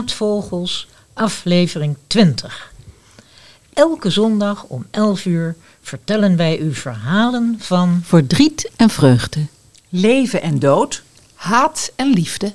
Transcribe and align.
Praatvogels, 0.00 0.86
aflevering 1.12 1.96
20. 2.06 2.72
Elke 3.72 4.10
zondag 4.10 4.64
om 4.64 4.86
11 4.90 5.24
uur 5.24 5.56
vertellen 5.82 6.36
wij 6.36 6.58
u 6.58 6.74
verhalen 6.74 7.56
van 7.58 8.00
Verdriet 8.04 8.70
en 8.76 8.90
vreugde. 8.90 9.46
Leven 9.88 10.42
en 10.42 10.58
dood, 10.58 11.02
haat 11.34 11.92
en 11.96 12.12
liefde. 12.12 12.52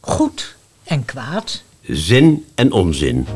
goed 0.00 0.56
en 0.84 1.04
kwaad, 1.04 1.62
Zin 1.82 2.44
en 2.54 2.72
onzin. 2.72 3.26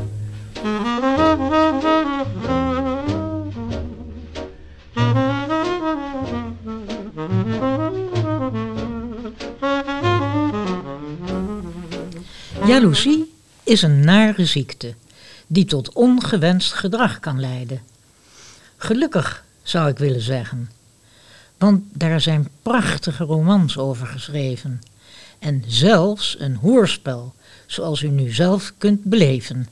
Jaloezie 12.65 13.28
is 13.69 13.81
een 13.81 13.99
nare 13.99 14.45
ziekte 14.45 14.93
die 15.47 15.65
tot 15.65 15.93
ongewenst 15.93 16.73
gedrag 16.73 17.19
kan 17.19 17.39
leiden. 17.39 17.81
Gelukkig 18.77 19.43
zou 19.63 19.89
ik 19.89 19.97
willen 19.97 20.21
zeggen, 20.21 20.71
want 21.57 21.83
daar 21.93 22.21
zijn 22.21 22.49
prachtige 22.61 23.23
romans 23.23 23.77
over 23.77 24.07
geschreven 24.07 24.81
en 25.39 25.63
zelfs 25.67 26.35
een 26.39 26.55
hoorspel 26.55 27.33
zoals 27.65 28.01
u 28.01 28.07
nu 28.07 28.31
zelf 28.31 28.73
kunt 28.77 29.03
beleven. 29.03 29.67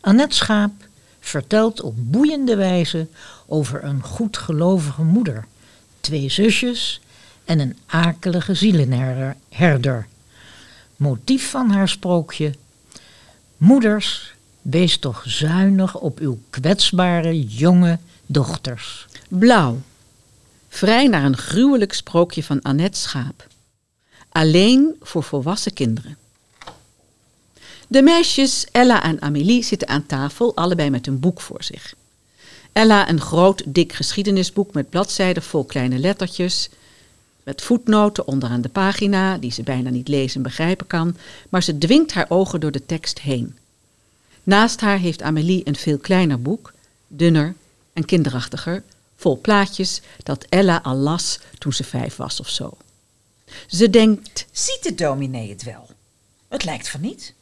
Annette 0.00 0.36
Schaap 0.36 0.72
vertelt 1.20 1.80
op 1.80 1.94
boeiende 1.96 2.56
wijze 2.56 3.06
over 3.46 3.84
een 3.84 4.02
goedgelovige 4.02 5.02
moeder, 5.02 5.44
twee 6.00 6.28
zusjes 6.28 7.00
en 7.44 7.58
een 7.58 7.78
akelige 7.86 8.54
zielenherder. 8.54 9.36
herder. 9.48 10.06
Motief 10.96 11.50
van 11.50 11.70
haar 11.70 11.88
sprookje. 11.88 12.54
Moeders, 13.56 14.34
wees 14.62 14.98
toch 14.98 15.22
zuinig 15.26 15.98
op 15.98 16.18
uw 16.18 16.38
kwetsbare 16.50 17.44
jonge 17.44 17.98
dochters. 18.26 19.06
Blauw. 19.28 19.80
Vrij 20.68 21.06
naar 21.06 21.24
een 21.24 21.36
gruwelijk 21.36 21.92
sprookje 21.92 22.42
van 22.42 22.62
Annette 22.62 22.98
Schaap. 22.98 23.46
Alleen 24.28 24.96
voor 25.00 25.22
volwassen 25.22 25.72
kinderen. 25.72 26.16
De 27.88 28.02
meisjes 28.02 28.66
Ella 28.72 29.02
en 29.02 29.22
Amélie 29.22 29.62
zitten 29.62 29.88
aan 29.88 30.06
tafel, 30.06 30.56
allebei 30.56 30.90
met 30.90 31.06
een 31.06 31.20
boek 31.20 31.40
voor 31.40 31.62
zich. 31.62 31.94
Ella 32.72 33.08
een 33.08 33.20
groot, 33.20 33.62
dik 33.66 33.92
geschiedenisboek 33.92 34.72
met 34.72 34.90
bladzijden 34.90 35.42
vol 35.42 35.64
kleine 35.64 35.98
lettertjes, 35.98 36.68
met 37.44 37.62
voetnoten 37.62 38.26
onderaan 38.26 38.60
de 38.60 38.68
pagina, 38.68 39.38
die 39.38 39.52
ze 39.52 39.62
bijna 39.62 39.90
niet 39.90 40.08
lezen 40.08 40.36
en 40.36 40.42
begrijpen 40.42 40.86
kan, 40.86 41.16
maar 41.48 41.62
ze 41.62 41.78
dwingt 41.78 42.12
haar 42.12 42.26
ogen 42.28 42.60
door 42.60 42.72
de 42.72 42.86
tekst 42.86 43.20
heen. 43.20 43.58
Naast 44.42 44.80
haar 44.80 44.98
heeft 44.98 45.22
Amélie 45.22 45.68
een 45.68 45.76
veel 45.76 45.98
kleiner 45.98 46.42
boek, 46.42 46.72
dunner 47.08 47.54
en 47.92 48.04
kinderachtiger, 48.04 48.82
vol 49.16 49.40
plaatjes 49.40 50.00
dat 50.22 50.46
Ella 50.48 50.80
al 50.82 50.94
las 50.96 51.38
toen 51.58 51.72
ze 51.72 51.84
vijf 51.84 52.16
was 52.16 52.40
of 52.40 52.48
zo. 52.48 52.76
Ze 53.66 53.90
denkt, 53.90 54.46
Ziet 54.52 54.82
de 54.82 54.94
dominee 54.94 55.50
het 55.50 55.62
wel? 55.62 55.88
Het 56.48 56.64
lijkt 56.64 56.88
van 56.88 57.00
niet. 57.00 57.34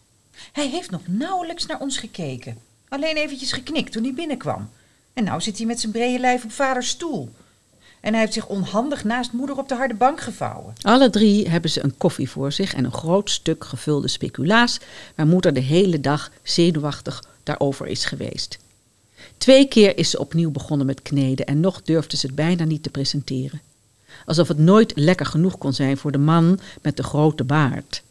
Hij 0.53 0.69
heeft 0.69 0.91
nog 0.91 1.01
nauwelijks 1.07 1.67
naar 1.67 1.81
ons 1.81 1.97
gekeken. 1.97 2.59
Alleen 2.89 3.17
eventjes 3.17 3.53
geknikt 3.53 3.93
toen 3.93 4.03
hij 4.03 4.15
binnenkwam. 4.15 4.71
En 5.13 5.25
nou 5.25 5.41
zit 5.41 5.57
hij 5.57 5.67
met 5.67 5.81
zijn 5.81 5.93
brede 5.93 6.19
lijf 6.19 6.45
op 6.45 6.53
vaders 6.53 6.89
stoel. 6.89 7.31
En 8.03 8.13
hij 8.13 8.21
heeft 8.21 8.33
zich 8.33 8.47
onhandig 8.47 9.05
naast 9.05 9.33
moeder 9.33 9.59
op 9.59 9.69
de 9.69 9.75
harde 9.75 9.95
bank 9.95 10.21
gevouwen. 10.21 10.75
alle 10.83 11.11
drie 11.11 11.49
hebben 11.49 11.71
ze 11.71 11.85
een 11.85 11.97
koffie 11.97 12.31
voor 12.31 12.53
zich 12.53 12.75
en 12.75 12.85
een 12.85 12.93
groot 12.93 13.31
stuk 13.31 13.65
gevulde 13.65 14.09
speculaas, 14.09 14.81
waar 15.17 15.27
moeder 15.27 15.53
de 15.53 15.61
hele 15.61 16.01
dag 16.01 16.31
zenuwachtig 16.43 17.25
daarover 17.43 17.87
is 17.87 18.05
geweest. 18.05 18.59
Twee 19.39 19.69
keer 19.69 19.99
is 19.99 20.11
ze 20.11 20.19
opnieuw 20.19 20.51
begonnen 20.51 20.87
met 20.87 21.03
kneden 21.03 21.47
en 21.47 21.61
nog 21.61 21.83
durfde 21.83 22.17
ze 22.17 22.27
het 22.27 22.35
bijna 22.35 22.65
niet 22.65 22.83
te 22.83 22.91
presenteren. 22.91 23.61
Alsof 24.27 24.49
het 24.49 24.59
nooit 24.59 24.93
lekker 24.95 25.27
genoeg 25.27 25.59
kon 25.59 25.73
zijn 25.73 25.97
voor 25.97 26.13
de 26.13 26.19
man 26.19 26.59
met 26.83 26.97
de 26.97 27.03
grote 27.03 27.45
baard. 27.45 28.03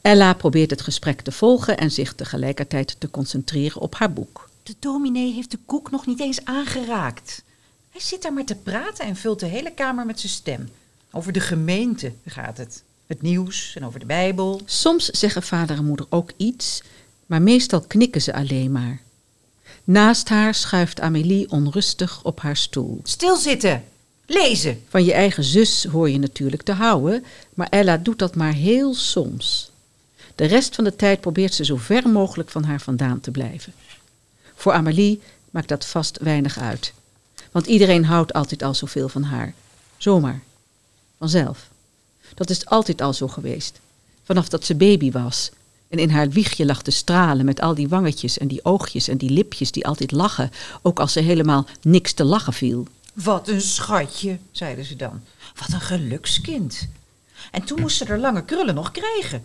Ella 0.00 0.32
probeert 0.32 0.70
het 0.70 0.82
gesprek 0.82 1.20
te 1.20 1.32
volgen 1.32 1.76
en 1.76 1.90
zich 1.90 2.14
tegelijkertijd 2.14 2.96
te 2.98 3.10
concentreren 3.10 3.80
op 3.80 3.94
haar 3.94 4.12
boek. 4.12 4.48
De 4.62 4.74
dominee 4.78 5.32
heeft 5.32 5.50
de 5.50 5.58
koek 5.66 5.90
nog 5.90 6.06
niet 6.06 6.20
eens 6.20 6.44
aangeraakt. 6.44 7.42
Hij 7.94 8.02
zit 8.02 8.22
daar 8.22 8.32
maar 8.32 8.44
te 8.44 8.54
praten 8.54 9.04
en 9.04 9.16
vult 9.16 9.40
de 9.40 9.46
hele 9.46 9.72
kamer 9.72 10.06
met 10.06 10.20
zijn 10.20 10.32
stem. 10.32 10.68
Over 11.10 11.32
de 11.32 11.40
gemeente 11.40 12.12
gaat 12.26 12.56
het. 12.56 12.82
Het 13.06 13.22
nieuws 13.22 13.72
en 13.76 13.84
over 13.84 14.00
de 14.00 14.06
Bijbel. 14.06 14.60
Soms 14.64 15.04
zeggen 15.04 15.42
vader 15.42 15.76
en 15.76 15.84
moeder 15.84 16.06
ook 16.08 16.30
iets, 16.36 16.82
maar 17.26 17.42
meestal 17.42 17.80
knikken 17.80 18.22
ze 18.22 18.34
alleen 18.34 18.72
maar. 18.72 19.00
Naast 19.84 20.28
haar 20.28 20.54
schuift 20.54 21.00
Amélie 21.00 21.50
onrustig 21.50 22.24
op 22.24 22.40
haar 22.40 22.56
stoel. 22.56 23.00
Stilzitten! 23.02 23.84
Lezen! 24.26 24.82
Van 24.88 25.04
je 25.04 25.12
eigen 25.12 25.44
zus 25.44 25.84
hoor 25.84 26.10
je 26.10 26.18
natuurlijk 26.18 26.62
te 26.62 26.72
houden, 26.72 27.24
maar 27.54 27.68
Ella 27.70 27.96
doet 27.96 28.18
dat 28.18 28.34
maar 28.34 28.54
heel 28.54 28.94
soms. 28.94 29.70
De 30.34 30.44
rest 30.44 30.74
van 30.74 30.84
de 30.84 30.96
tijd 30.96 31.20
probeert 31.20 31.54
ze 31.54 31.64
zo 31.64 31.76
ver 31.76 32.08
mogelijk 32.08 32.50
van 32.50 32.64
haar 32.64 32.80
vandaan 32.80 33.20
te 33.20 33.30
blijven. 33.30 33.72
Voor 34.54 34.72
Amélie 34.72 35.20
maakt 35.50 35.68
dat 35.68 35.86
vast 35.86 36.18
weinig 36.18 36.58
uit. 36.58 36.92
Want 37.54 37.66
iedereen 37.66 38.04
houdt 38.04 38.32
altijd 38.32 38.62
al 38.62 38.74
zoveel 38.74 39.08
van 39.08 39.22
haar. 39.22 39.54
Zomaar. 39.96 40.42
Vanzelf. 41.18 41.68
Dat 42.34 42.50
is 42.50 42.66
altijd 42.66 43.00
al 43.00 43.12
zo 43.12 43.28
geweest. 43.28 43.80
Vanaf 44.24 44.48
dat 44.48 44.64
ze 44.64 44.74
baby 44.74 45.10
was. 45.10 45.50
En 45.88 45.98
in 45.98 46.10
haar 46.10 46.28
wiegje 46.28 46.64
lag 46.64 46.82
te 46.82 46.90
stralen 46.90 47.44
met 47.44 47.60
al 47.60 47.74
die 47.74 47.88
wangetjes 47.88 48.38
en 48.38 48.48
die 48.48 48.64
oogjes 48.64 49.08
en 49.08 49.16
die 49.16 49.30
lipjes 49.30 49.72
die 49.72 49.86
altijd 49.86 50.12
lachen. 50.12 50.50
Ook 50.82 51.00
als 51.00 51.12
ze 51.12 51.20
helemaal 51.20 51.66
niks 51.82 52.12
te 52.12 52.24
lachen 52.24 52.52
viel. 52.52 52.86
Wat 53.12 53.48
een 53.48 53.60
schatje, 53.60 54.38
zeiden 54.50 54.84
ze 54.84 54.96
dan. 54.96 55.22
Wat 55.54 55.72
een 55.72 55.80
gelukskind. 55.80 56.88
En 57.50 57.64
toen 57.64 57.80
moest 57.80 57.96
ze 57.96 58.04
er 58.04 58.18
lange 58.18 58.44
krullen 58.44 58.74
nog 58.74 58.90
krijgen. 58.90 59.42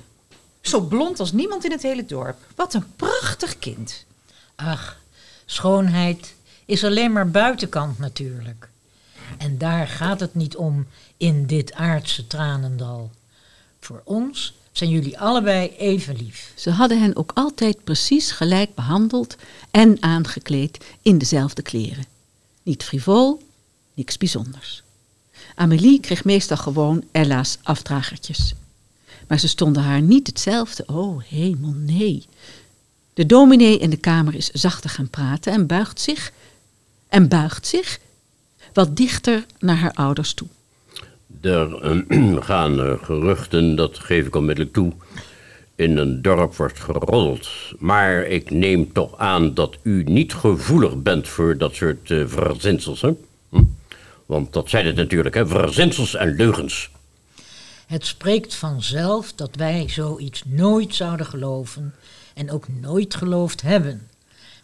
Zo 0.61 0.81
blond 0.81 1.19
als 1.19 1.31
niemand 1.31 1.65
in 1.65 1.71
het 1.71 1.81
hele 1.81 2.05
dorp. 2.05 2.37
Wat 2.55 2.73
een 2.73 2.95
prachtig 2.95 3.59
kind. 3.59 4.05
Ach, 4.55 4.97
schoonheid 5.45 6.37
is 6.69 6.83
alleen 6.83 7.11
maar 7.11 7.29
buitenkant 7.29 7.99
natuurlijk. 7.99 8.69
En 9.37 9.57
daar 9.57 9.87
gaat 9.87 10.19
het 10.19 10.35
niet 10.35 10.55
om 10.55 10.87
in 11.17 11.45
dit 11.45 11.73
aardse 11.73 12.27
tranendal. 12.27 13.11
Voor 13.79 14.01
ons 14.03 14.53
zijn 14.71 14.89
jullie 14.89 15.19
allebei 15.19 15.75
even 15.77 16.15
lief. 16.15 16.51
Ze 16.55 16.69
hadden 16.69 17.01
hen 17.01 17.15
ook 17.15 17.31
altijd 17.33 17.83
precies 17.83 18.31
gelijk 18.31 18.75
behandeld 18.75 19.35
en 19.71 19.97
aangekleed 19.99 20.85
in 21.01 21.17
dezelfde 21.17 21.61
kleren. 21.61 22.05
Niet 22.63 22.83
frivol, 22.83 23.41
niks 23.93 24.17
bijzonders. 24.17 24.83
Amélie 25.55 25.99
kreeg 25.99 26.23
meestal 26.23 26.57
gewoon 26.57 27.03
Ella's 27.11 27.57
afdragertjes. 27.63 28.53
Maar 29.27 29.39
ze 29.39 29.47
stonden 29.47 29.83
haar 29.83 30.01
niet 30.01 30.27
hetzelfde. 30.27 30.83
Oh, 30.87 31.21
hemel, 31.23 31.73
nee. 31.75 32.25
De 33.13 33.25
dominee 33.25 33.77
in 33.77 33.89
de 33.89 33.97
kamer 33.97 34.35
is 34.35 34.49
zachter 34.49 34.89
gaan 34.89 35.09
praten 35.09 35.53
en 35.53 35.67
buigt 35.67 36.01
zich, 36.01 36.31
en 37.09 37.27
buigt 37.27 37.67
zich, 37.67 37.99
wat 38.73 38.97
dichter 38.97 39.45
naar 39.59 39.75
haar 39.75 39.93
ouders 39.93 40.33
toe. 40.33 40.47
Er 41.41 41.81
eh, 41.81 42.35
gaan 42.49 42.79
eh, 42.79 42.93
geruchten, 43.03 43.75
dat 43.75 43.99
geef 43.99 44.25
ik 44.25 44.35
onmiddellijk 44.35 44.73
toe, 44.73 44.93
in 45.75 45.97
een 45.97 46.21
dorp 46.21 46.55
wordt 46.55 46.79
geroddeld. 46.79 47.49
Maar 47.77 48.21
ik 48.23 48.49
neem 48.49 48.93
toch 48.93 49.17
aan 49.17 49.53
dat 49.53 49.77
u 49.81 50.03
niet 50.03 50.33
gevoelig 50.33 51.01
bent 51.01 51.27
voor 51.27 51.57
dat 51.57 51.75
soort 51.75 52.11
eh, 52.11 52.23
verzinsels, 52.27 53.01
hè? 53.01 53.11
Hm? 53.49 53.63
Want 54.25 54.53
dat 54.53 54.69
zijn 54.69 54.85
het 54.85 54.95
natuurlijk, 54.95 55.35
hè? 55.35 55.47
Verzinsels 55.47 56.15
en 56.15 56.35
leugens. 56.35 56.89
Het 57.87 58.05
spreekt 58.05 58.55
vanzelf 58.55 59.33
dat 59.33 59.55
wij 59.55 59.89
zoiets 59.89 60.43
nooit 60.45 60.95
zouden 60.95 61.25
geloven 61.25 61.95
en 62.33 62.51
ook 62.51 62.65
nooit 62.81 63.15
geloofd 63.15 63.61
hebben. 63.61 64.07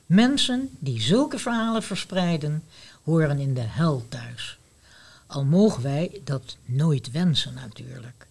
Mensen 0.05 0.69
die 0.79 1.01
zulke 1.01 1.39
verhalen 1.39 1.83
verspreiden, 1.83 2.63
horen 3.03 3.39
in 3.39 3.53
de 3.53 3.63
hel 3.65 4.05
thuis. 4.09 4.57
Al 5.27 5.43
mogen 5.43 5.83
wij 5.83 6.11
dat 6.23 6.57
nooit 6.65 7.11
wensen 7.11 7.53
natuurlijk. 7.53 8.27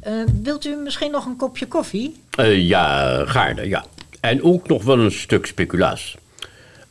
Eh, 0.00 0.14
wilt 0.42 0.64
u 0.64 0.74
misschien 0.74 1.10
nog 1.10 1.26
een 1.26 1.36
kopje 1.36 1.66
koffie? 1.66 2.16
Eh, 2.30 2.68
ja, 2.68 3.24
gaarne, 3.26 3.68
ja. 3.68 3.84
En 4.20 4.42
ook 4.42 4.68
nog 4.68 4.84
wel 4.84 4.98
een 4.98 5.12
stuk 5.12 5.46
speculaas. 5.46 6.16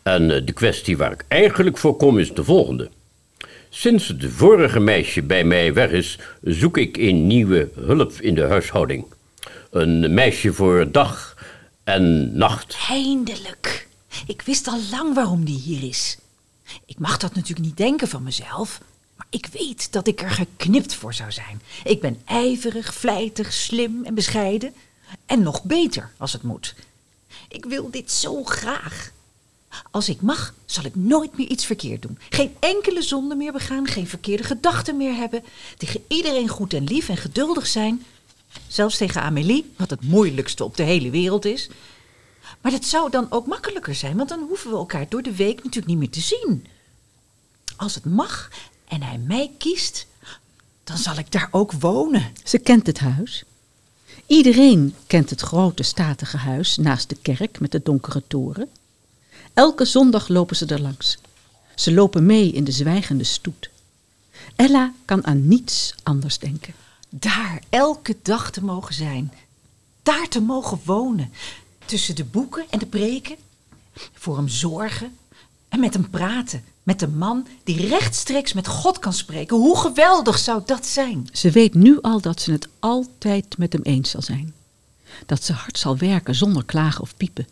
En 0.03 0.31
eh, 0.31 0.45
de 0.45 0.53
kwestie 0.53 0.97
waar 0.97 1.11
ik 1.11 1.25
eigenlijk 1.27 1.77
voor 1.77 1.97
kom 1.97 2.19
is 2.19 2.33
de 2.33 2.43
volgende. 2.43 2.89
Sinds 3.69 4.07
het 4.07 4.25
vorige 4.25 4.79
meisje 4.79 5.21
bij 5.21 5.43
mij 5.43 5.73
weg 5.73 5.91
is, 5.91 6.19
zoek 6.41 6.77
ik 6.77 6.97
een 6.97 7.27
nieuwe 7.27 7.69
hulp 7.75 8.11
in 8.11 8.35
de 8.35 8.47
huishouding. 8.47 9.05
Een 9.71 10.13
meisje 10.13 10.53
voor 10.53 10.91
dag 10.91 11.37
en 11.83 12.37
nacht. 12.37 12.77
Eindelijk. 12.89 13.84
Ik 14.27 14.41
wist 14.41 14.67
al 14.67 14.79
lang 14.91 15.13
waarom 15.13 15.45
die 15.45 15.59
hier 15.59 15.83
is. 15.83 16.17
Ik 16.85 16.99
mag 16.99 17.17
dat 17.17 17.35
natuurlijk 17.35 17.65
niet 17.65 17.77
denken 17.77 18.07
van 18.07 18.23
mezelf. 18.23 18.81
Maar 19.15 19.27
ik 19.29 19.45
weet 19.51 19.91
dat 19.91 20.07
ik 20.07 20.21
er 20.21 20.29
geknipt 20.29 20.93
voor 20.93 21.13
zou 21.13 21.31
zijn. 21.31 21.61
Ik 21.83 22.01
ben 22.01 22.21
ijverig, 22.25 22.93
vlijtig, 22.93 23.53
slim 23.53 24.03
en 24.03 24.15
bescheiden. 24.15 24.73
En 25.25 25.43
nog 25.43 25.63
beter 25.63 26.11
als 26.17 26.33
het 26.33 26.43
moet. 26.43 26.75
Ik 27.47 27.65
wil 27.65 27.89
dit 27.91 28.11
zo 28.11 28.43
graag. 28.43 29.11
Als 29.91 30.09
ik 30.09 30.21
mag, 30.21 30.53
zal 30.65 30.85
ik 30.85 30.95
nooit 30.95 31.37
meer 31.37 31.47
iets 31.47 31.65
verkeerd 31.65 32.01
doen. 32.01 32.17
Geen 32.29 32.55
enkele 32.59 33.01
zonde 33.01 33.35
meer 33.35 33.51
begaan, 33.51 33.87
geen 33.87 34.07
verkeerde 34.07 34.43
gedachten 34.43 34.97
meer 34.97 35.15
hebben. 35.15 35.43
Tegen 35.77 36.03
iedereen 36.07 36.47
goed 36.47 36.73
en 36.73 36.83
lief 36.83 37.09
en 37.09 37.17
geduldig 37.17 37.67
zijn. 37.67 38.05
Zelfs 38.67 38.97
tegen 38.97 39.21
Amélie, 39.21 39.73
wat 39.77 39.89
het 39.89 40.03
moeilijkste 40.03 40.63
op 40.63 40.77
de 40.77 40.83
hele 40.83 41.09
wereld 41.09 41.45
is. 41.45 41.69
Maar 42.61 42.71
dat 42.71 42.85
zou 42.85 43.11
dan 43.11 43.31
ook 43.31 43.47
makkelijker 43.47 43.95
zijn, 43.95 44.17
want 44.17 44.29
dan 44.29 44.45
hoeven 44.47 44.69
we 44.69 44.77
elkaar 44.77 45.09
door 45.09 45.21
de 45.21 45.35
week 45.35 45.55
natuurlijk 45.55 45.87
niet 45.87 45.97
meer 45.97 46.09
te 46.09 46.21
zien. 46.21 46.65
Als 47.75 47.95
het 47.95 48.05
mag 48.05 48.49
en 48.87 49.01
hij 49.01 49.17
mij 49.17 49.51
kiest, 49.57 50.07
dan 50.83 50.97
zal 50.97 51.17
ik 51.17 51.31
daar 51.31 51.47
ook 51.51 51.71
wonen. 51.71 52.31
Ze 52.43 52.57
kent 52.57 52.87
het 52.87 52.99
huis. 52.99 53.43
Iedereen 54.25 54.95
kent 55.07 55.29
het 55.29 55.41
grote 55.41 55.83
statige 55.83 56.37
huis 56.37 56.77
naast 56.77 57.09
de 57.09 57.15
kerk 57.15 57.59
met 57.59 57.71
de 57.71 57.81
donkere 57.83 58.23
toren. 58.27 58.69
Elke 59.53 59.85
zondag 59.85 60.27
lopen 60.27 60.55
ze 60.55 60.65
er 60.65 60.81
langs. 60.81 61.17
Ze 61.75 61.93
lopen 61.93 62.25
mee 62.25 62.51
in 62.51 62.63
de 62.63 62.71
zwijgende 62.71 63.23
stoet. 63.23 63.69
Ella 64.55 64.93
kan 65.05 65.25
aan 65.25 65.47
niets 65.47 65.95
anders 66.03 66.39
denken. 66.39 66.73
Daar 67.09 67.61
elke 67.69 68.15
dag 68.21 68.51
te 68.51 68.63
mogen 68.63 68.93
zijn. 68.93 69.33
Daar 70.03 70.27
te 70.27 70.41
mogen 70.41 70.79
wonen. 70.85 71.31
Tussen 71.85 72.15
de 72.15 72.23
boeken 72.23 72.65
en 72.69 72.79
de 72.79 72.85
preken. 72.85 73.35
Voor 74.13 74.35
hem 74.35 74.47
zorgen. 74.47 75.17
En 75.69 75.79
met 75.79 75.93
hem 75.93 76.09
praten. 76.09 76.63
Met 76.83 76.99
de 76.99 77.07
man 77.07 77.47
die 77.63 77.87
rechtstreeks 77.87 78.53
met 78.53 78.67
God 78.67 78.99
kan 78.99 79.13
spreken. 79.13 79.57
Hoe 79.57 79.77
geweldig 79.77 80.37
zou 80.37 80.61
dat 80.65 80.85
zijn? 80.85 81.27
Ze 81.31 81.51
weet 81.51 81.73
nu 81.73 82.01
al 82.01 82.21
dat 82.21 82.41
ze 82.41 82.51
het 82.51 82.67
altijd 82.79 83.57
met 83.57 83.73
hem 83.73 83.81
eens 83.81 84.09
zal 84.09 84.21
zijn. 84.21 84.53
Dat 85.25 85.43
ze 85.43 85.53
hard 85.53 85.77
zal 85.77 85.97
werken 85.97 86.35
zonder 86.35 86.65
klagen 86.65 87.01
of 87.01 87.17
piepen. 87.17 87.47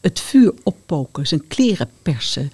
Het 0.00 0.20
vuur 0.20 0.54
oppoken, 0.62 1.26
zijn 1.26 1.46
kleren 1.46 1.90
persen. 2.02 2.52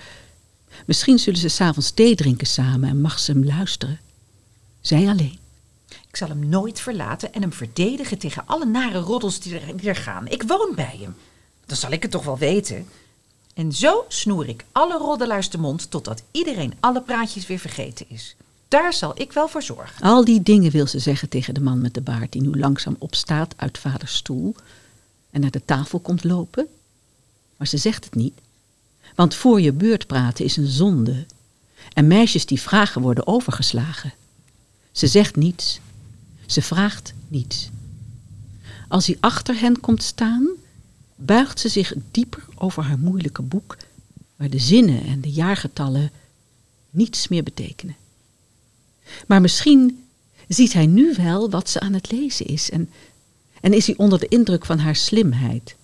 Misschien 0.87 1.19
zullen 1.19 1.41
ze 1.41 1.49
s'avonds 1.49 1.91
thee 1.91 2.15
drinken 2.15 2.47
samen 2.47 2.89
en 2.89 3.01
mag 3.01 3.19
ze 3.19 3.33
hem 3.33 3.45
luisteren. 3.45 4.01
Zij 4.81 5.09
alleen. 5.09 5.39
Zal 6.19 6.29
hem 6.29 6.49
nooit 6.49 6.81
verlaten 6.81 7.33
en 7.33 7.41
hem 7.41 7.53
verdedigen 7.53 8.19
tegen 8.19 8.43
alle 8.47 8.65
nare 8.65 8.99
roddels 8.99 9.41
die 9.41 9.59
er, 9.59 9.77
die 9.77 9.95
gaan. 9.95 10.27
Ik 10.27 10.43
woon 10.43 10.73
bij 10.75 10.97
hem. 11.01 11.17
Dan 11.67 11.77
zal 11.77 11.91
ik 11.91 12.03
het 12.03 12.11
toch 12.11 12.25
wel 12.25 12.39
weten. 12.39 12.87
En 13.55 13.73
zo 13.73 14.05
snoer 14.09 14.49
ik 14.49 14.65
alle 14.73 14.99
roddelaars 14.99 15.51
de 15.51 15.59
mond 15.59 15.91
totdat 15.91 16.23
iedereen 16.31 16.75
alle 16.81 17.03
praatjes 17.03 17.47
weer 17.47 17.59
vergeten 17.59 18.07
is. 18.09 18.37
Daar 18.69 18.93
zal 18.93 19.21
ik 19.21 19.33
wel 19.33 19.49
voor 19.49 19.63
zorgen. 19.63 20.03
Al 20.03 20.25
die 20.25 20.43
dingen 20.43 20.71
wil 20.71 20.87
ze 20.87 20.99
zeggen 20.99 21.29
tegen 21.29 21.55
de 21.55 21.61
man 21.61 21.81
met 21.81 21.95
de 21.95 22.01
baard 22.01 22.33
die 22.33 22.43
nu 22.43 22.59
langzaam 22.59 22.97
opstaat 22.99 23.55
uit 23.57 23.79
vaders 23.79 24.15
stoel 24.15 24.55
en 25.31 25.41
naar 25.41 25.51
de 25.51 25.65
tafel 25.65 26.01
komt 26.01 26.25
lopen. 26.25 26.67
Maar 27.57 27.67
ze 27.67 27.77
zegt 27.77 28.05
het 28.05 28.15
niet, 28.15 28.35
want 29.15 29.35
voor 29.35 29.61
je 29.61 29.73
beurt 29.73 30.07
praten 30.07 30.45
is 30.45 30.57
een 30.57 30.67
zonde 30.67 31.27
en 31.93 32.07
meisjes 32.07 32.47
die 32.47 32.61
vragen 32.61 33.03
worden 33.03 33.27
overgeslagen. 33.27 34.13
Ze 34.93 35.07
zegt 35.07 35.37
niets, 35.37 35.81
ze 36.51 36.63
vraagt 36.63 37.15
niets. 37.29 37.71
Als 38.89 39.07
hij 39.07 39.17
achter 39.21 39.61
hen 39.61 39.81
komt 39.81 40.03
staan, 40.03 40.49
buigt 41.15 41.61
ze 41.61 41.69
zich 41.69 41.95
dieper 42.11 42.45
over 42.55 42.83
haar 42.83 42.99
moeilijke 42.99 43.43
boek, 43.43 43.77
waar 44.37 44.51
de 44.51 44.59
zinnen 44.59 45.05
en 45.05 45.21
de 45.21 45.31
jaargetallen 45.31 46.11
niets 46.91 47.29
meer 47.29 47.43
betekenen. 47.43 47.97
Maar 49.27 49.41
misschien 49.41 50.05
ziet 50.49 50.73
hij 50.73 50.87
nu 50.87 51.15
wel 51.17 51.51
wat 51.51 51.69
ze 51.69 51.81
aan 51.81 51.93
het 51.93 52.11
lezen 52.11 52.47
is 52.47 52.71
en, 52.71 52.91
en 53.61 53.73
is 53.73 53.87
hij 53.87 53.97
onder 53.97 54.19
de 54.19 54.29
indruk 54.29 54.65
van 54.65 54.79
haar 54.79 54.97
slimheid. 54.97 55.77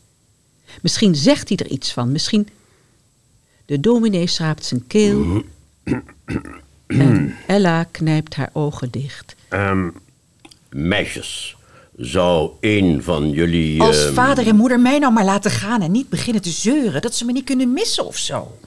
Misschien 0.82 1.14
zegt 1.14 1.49
hij 1.49 1.58
er 1.58 1.69
iets 1.69 1.93
van, 1.93 2.12
misschien. 2.12 2.49
De 3.67 3.81
dominee 3.81 4.26
schraapt 4.26 4.64
zijn 4.64 4.87
keel 4.87 5.44
en 6.87 7.34
Ella 7.46 7.84
knijpt 7.84 8.34
haar 8.34 8.50
ogen 8.52 8.90
dicht. 8.90 9.34
Ehm, 9.49 9.88
meisjes, 10.75 11.56
zou 11.97 12.50
een 12.61 13.03
van 13.03 13.31
jullie... 13.31 13.82
Als 13.82 14.05
ehm, 14.05 14.15
vader 14.15 14.47
en 14.47 14.56
moeder 14.56 14.81
mij 14.81 14.99
nou 14.99 15.12
maar 15.12 15.25
laten 15.25 15.50
gaan 15.50 15.82
en 15.82 15.93
niet 15.93 16.09
beginnen 16.09 16.43
te 16.43 16.50
zeuren 16.50 17.03
dat 17.03 17.15
ze 17.15 17.25
me 17.25 17.32
niet 17.32 17.44
kunnen 17.44 17.73
missen 17.73 18.06
of 18.06 18.17
zo. 18.17 18.59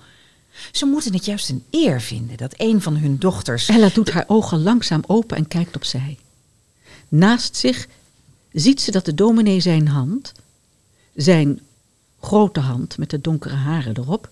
Ze 0.72 0.86
moeten 0.86 1.14
het 1.14 1.26
juist 1.26 1.50
een 1.50 1.64
eer 1.72 2.02
vinden 2.02 2.38
dat 2.38 2.54
een 2.58 2.82
van 2.82 2.98
hun 2.98 3.18
dochters. 3.18 3.68
Ella 3.70 3.90
doet 3.94 4.12
haar 4.12 4.24
ogen 4.28 4.64
langzaam 4.64 5.04
open 5.08 5.38
en 5.38 5.48
kijkt 5.48 5.76
opzij. 5.76 6.18
Naast 7.08 7.56
zich 7.56 7.88
ziet 8.52 8.82
ze 8.82 8.92
dat 8.92 9.06
de 9.06 9.14
dominee 9.14 9.60
zijn 9.60 9.88
hand, 9.88 10.32
zijn 11.16 11.60
grote 12.22 12.60
hand 12.60 12.98
met 12.98 13.10
de 13.10 13.22
donkere 13.22 13.56
haren 13.56 13.98
erop, 13.98 14.30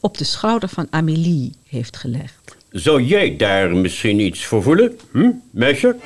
op 0.00 0.18
de 0.18 0.24
schouder 0.24 0.68
van 0.68 0.86
Amélie 0.90 1.52
heeft 1.66 1.96
gelegd. 1.96 2.56
Zou 2.70 3.02
jij 3.02 3.36
daar 3.36 3.76
misschien 3.76 4.20
iets 4.20 4.44
voor 4.44 4.62
voelen, 4.62 4.98
hm, 5.12 5.30
meisje? 5.50 5.96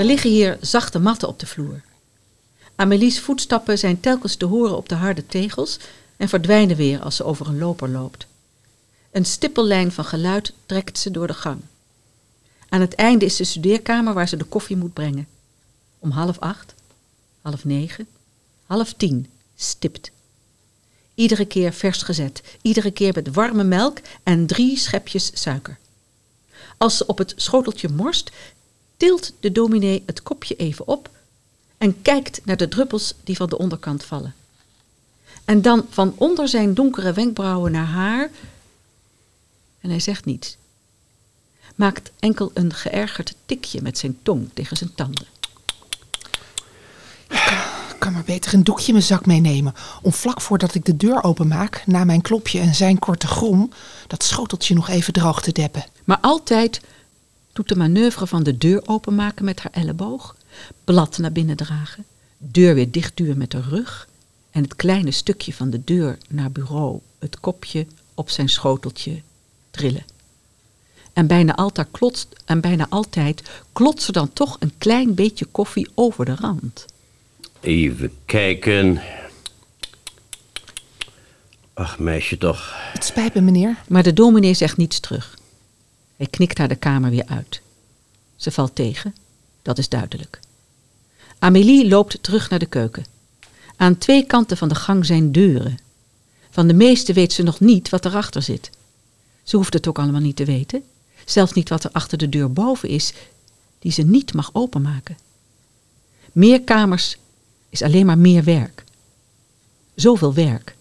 Er 0.00 0.06
liggen 0.06 0.30
hier 0.30 0.58
zachte 0.60 0.98
matten 0.98 1.28
op 1.28 1.38
de 1.38 1.46
vloer. 1.46 1.82
Amélie's 2.74 3.20
voetstappen 3.20 3.78
zijn 3.78 4.00
telkens 4.00 4.36
te 4.36 4.44
horen 4.44 4.76
op 4.76 4.88
de 4.88 4.94
harde 4.94 5.26
tegels 5.26 5.78
en 6.16 6.28
verdwijnen 6.28 6.76
weer 6.76 7.00
als 7.00 7.16
ze 7.16 7.24
over 7.24 7.48
een 7.48 7.58
loper 7.58 7.88
loopt. 7.88 8.26
Een 9.10 9.24
stippellijn 9.24 9.92
van 9.92 10.04
geluid 10.04 10.52
trekt 10.66 10.98
ze 10.98 11.10
door 11.10 11.26
de 11.26 11.34
gang. 11.34 11.60
Aan 12.68 12.80
het 12.80 12.94
einde 12.94 13.24
is 13.24 13.36
de 13.36 13.44
studeerkamer 13.44 14.14
waar 14.14 14.28
ze 14.28 14.36
de 14.36 14.44
koffie 14.44 14.76
moet 14.76 14.92
brengen. 14.92 15.28
Om 15.98 16.10
half 16.10 16.38
acht, 16.38 16.74
half 17.40 17.64
negen, 17.64 18.06
half 18.66 18.92
tien, 18.92 19.26
stipt. 19.56 20.10
Iedere 21.14 21.44
keer 21.44 21.72
vers 21.72 22.02
gezet, 22.02 22.42
iedere 22.62 22.90
keer 22.90 23.12
met 23.14 23.34
warme 23.34 23.64
melk 23.64 23.98
en 24.22 24.46
drie 24.46 24.78
schepjes 24.78 25.30
suiker. 25.34 25.78
Als 26.76 26.96
ze 26.96 27.06
op 27.06 27.18
het 27.18 27.32
schoteltje 27.36 27.88
morst, 27.88 28.30
tilt 29.00 29.32
de 29.40 29.52
dominee 29.52 30.02
het 30.06 30.22
kopje 30.22 30.56
even 30.56 30.88
op 30.88 31.10
en 31.78 32.02
kijkt 32.02 32.40
naar 32.44 32.56
de 32.56 32.68
druppels 32.68 33.14
die 33.24 33.36
van 33.36 33.48
de 33.48 33.58
onderkant 33.58 34.04
vallen. 34.04 34.34
En 35.44 35.62
dan 35.62 35.86
van 35.90 36.14
onder 36.16 36.48
zijn 36.48 36.74
donkere 36.74 37.12
wenkbrauwen 37.12 37.72
naar 37.72 37.86
haar. 37.86 38.30
En 39.80 39.90
hij 39.90 40.00
zegt 40.00 40.24
niets. 40.24 40.56
Maakt 41.74 42.10
enkel 42.18 42.50
een 42.54 42.74
geërgerd 42.74 43.34
tikje 43.46 43.82
met 43.82 43.98
zijn 43.98 44.18
tong 44.22 44.50
tegen 44.54 44.76
zijn 44.76 44.94
tanden. 44.94 45.26
Ik 47.28 47.96
kan 47.98 48.12
maar 48.12 48.24
beter 48.24 48.54
een 48.54 48.64
doekje 48.64 48.86
in 48.86 48.92
mijn 48.92 49.04
zak 49.04 49.26
meenemen. 49.26 49.74
Om 50.02 50.12
vlak 50.12 50.40
voordat 50.40 50.74
ik 50.74 50.84
de 50.84 50.96
deur 50.96 51.22
openmaak, 51.22 51.82
na 51.86 52.04
mijn 52.04 52.22
klopje 52.22 52.60
en 52.60 52.74
zijn 52.74 52.98
korte 52.98 53.26
grom, 53.26 53.72
dat 54.06 54.24
schoteltje 54.24 54.74
nog 54.74 54.88
even 54.88 55.12
droog 55.12 55.42
te 55.42 55.52
deppen. 55.52 55.84
Maar 56.04 56.18
altijd 56.20 56.80
doet 57.60 57.68
de 57.68 57.76
manoeuvre 57.76 58.26
van 58.26 58.42
de 58.42 58.58
deur 58.58 58.82
openmaken 58.86 59.44
met 59.44 59.60
haar 59.60 59.72
elleboog, 59.72 60.36
blad 60.84 61.18
naar 61.18 61.32
binnen 61.32 61.56
dragen, 61.56 62.04
deur 62.38 62.74
weer 62.74 62.90
dichtduwen 62.90 63.38
met 63.38 63.50
de 63.50 63.60
rug 63.60 64.08
en 64.50 64.62
het 64.62 64.76
kleine 64.76 65.10
stukje 65.10 65.52
van 65.52 65.70
de 65.70 65.84
deur 65.84 66.18
naar 66.28 66.50
bureau, 66.50 67.00
het 67.18 67.40
kopje 67.40 67.86
op 68.14 68.30
zijn 68.30 68.48
schoteltje 68.48 69.22
trillen. 69.70 70.04
En 71.12 71.26
bijna, 71.26 71.54
altijd 71.54 71.88
klotst, 71.90 72.28
en 72.44 72.60
bijna 72.60 72.86
altijd 72.88 73.42
klotst 73.72 74.06
er 74.06 74.12
dan 74.12 74.32
toch 74.32 74.56
een 74.60 74.72
klein 74.78 75.14
beetje 75.14 75.44
koffie 75.44 75.88
over 75.94 76.24
de 76.24 76.34
rand. 76.34 76.84
Even 77.60 78.12
kijken. 78.24 79.00
Ach, 81.74 81.98
meisje 81.98 82.38
toch. 82.38 82.74
Het 82.92 83.04
spijt 83.04 83.34
me, 83.34 83.40
meneer. 83.40 83.76
Maar 83.88 84.02
de 84.02 84.12
dominee 84.12 84.54
zegt 84.54 84.76
niets 84.76 85.00
terug. 85.00 85.38
Hij 86.20 86.28
knikt 86.28 86.58
haar 86.58 86.68
de 86.68 86.76
kamer 86.76 87.10
weer 87.10 87.26
uit. 87.26 87.62
Ze 88.36 88.50
valt 88.50 88.74
tegen, 88.74 89.14
dat 89.62 89.78
is 89.78 89.88
duidelijk. 89.88 90.40
Amélie 91.38 91.88
loopt 91.88 92.22
terug 92.22 92.50
naar 92.50 92.58
de 92.58 92.66
keuken. 92.66 93.04
Aan 93.76 93.98
twee 93.98 94.26
kanten 94.26 94.56
van 94.56 94.68
de 94.68 94.74
gang 94.74 95.06
zijn 95.06 95.32
deuren. 95.32 95.78
Van 96.50 96.66
de 96.66 96.74
meeste 96.74 97.12
weet 97.12 97.32
ze 97.32 97.42
nog 97.42 97.60
niet 97.60 97.88
wat 97.88 98.04
erachter 98.04 98.42
zit. 98.42 98.70
Ze 99.42 99.56
hoeft 99.56 99.72
het 99.72 99.88
ook 99.88 99.98
allemaal 99.98 100.20
niet 100.20 100.36
te 100.36 100.44
weten. 100.44 100.82
Zelfs 101.24 101.52
niet 101.52 101.68
wat 101.68 101.84
er 101.84 101.92
achter 101.92 102.18
de 102.18 102.28
deur 102.28 102.52
boven 102.52 102.88
is, 102.88 103.12
die 103.78 103.92
ze 103.92 104.02
niet 104.02 104.34
mag 104.34 104.50
openmaken. 104.52 105.18
Meer 106.32 106.62
kamers 106.62 107.16
is 107.68 107.82
alleen 107.82 108.06
maar 108.06 108.18
meer 108.18 108.44
werk. 108.44 108.84
Zoveel 109.94 110.34
werk. 110.34 110.76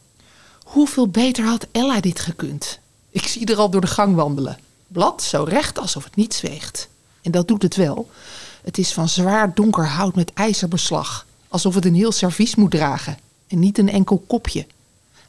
Hoeveel 0.63 1.07
beter 1.07 1.45
had 1.45 1.67
Ella 1.71 1.99
dit 1.99 2.19
gekund? 2.19 2.79
Ik 3.09 3.27
zie 3.27 3.45
er 3.45 3.57
al 3.57 3.69
door 3.69 3.81
de 3.81 3.87
gang 3.87 4.15
wandelen. 4.15 4.59
Blad 4.91 5.23
zo 5.23 5.43
recht 5.43 5.79
alsof 5.79 6.03
het 6.03 6.15
niet 6.15 6.33
zweegt. 6.33 6.87
En 7.21 7.31
dat 7.31 7.47
doet 7.47 7.61
het 7.61 7.75
wel. 7.75 8.09
Het 8.63 8.77
is 8.77 8.93
van 8.93 9.09
zwaar 9.09 9.53
donker 9.53 9.87
hout 9.87 10.15
met 10.15 10.33
ijzerbeslag. 10.33 11.25
Alsof 11.47 11.75
het 11.75 11.85
een 11.85 11.95
heel 11.95 12.11
servies 12.11 12.55
moet 12.55 12.71
dragen. 12.71 13.17
En 13.47 13.59
niet 13.59 13.77
een 13.77 13.89
enkel 13.89 14.23
kopje. 14.27 14.65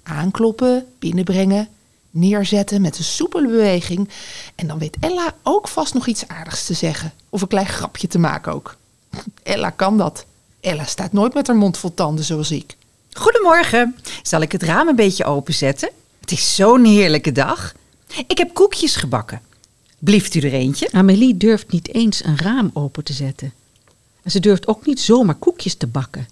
Aankloppen, 0.02 0.86
binnenbrengen, 0.98 1.68
neerzetten 2.10 2.80
met 2.80 2.98
een 2.98 3.04
soepele 3.04 3.48
beweging. 3.48 4.08
En 4.54 4.66
dan 4.66 4.78
weet 4.78 4.96
Ella 5.00 5.34
ook 5.42 5.68
vast 5.68 5.94
nog 5.94 6.06
iets 6.06 6.28
aardigs 6.28 6.66
te 6.66 6.74
zeggen. 6.74 7.12
Of 7.28 7.42
een 7.42 7.48
klein 7.48 7.66
grapje 7.66 8.06
te 8.06 8.18
maken 8.18 8.52
ook. 8.52 8.76
Ella 9.42 9.70
kan 9.70 9.98
dat. 9.98 10.24
Ella 10.60 10.84
staat 10.84 11.12
nooit 11.12 11.34
met 11.34 11.46
haar 11.46 11.56
mond 11.56 11.78
vol 11.78 11.94
tanden 11.94 12.24
zoals 12.24 12.50
ik. 12.50 12.76
Goedemorgen. 13.12 13.96
Zal 14.22 14.40
ik 14.40 14.52
het 14.52 14.62
raam 14.62 14.88
een 14.88 14.96
beetje 14.96 15.24
openzetten? 15.24 15.90
Het 16.20 16.32
is 16.32 16.54
zo'n 16.54 16.84
heerlijke 16.84 17.32
dag. 17.32 17.72
Ik 18.26 18.38
heb 18.38 18.54
koekjes 18.54 18.96
gebakken. 18.96 19.40
Blieft 20.02 20.34
u 20.34 20.40
er 20.40 20.52
eentje? 20.52 20.92
Amélie 20.92 21.36
durft 21.36 21.70
niet 21.70 21.94
eens 21.94 22.24
een 22.24 22.38
raam 22.38 22.70
open 22.72 23.04
te 23.04 23.12
zetten. 23.12 23.52
En 24.22 24.30
ze 24.30 24.40
durft 24.40 24.66
ook 24.66 24.86
niet 24.86 25.00
zomaar 25.00 25.34
koekjes 25.34 25.74
te 25.74 25.86
bakken. 25.86 26.28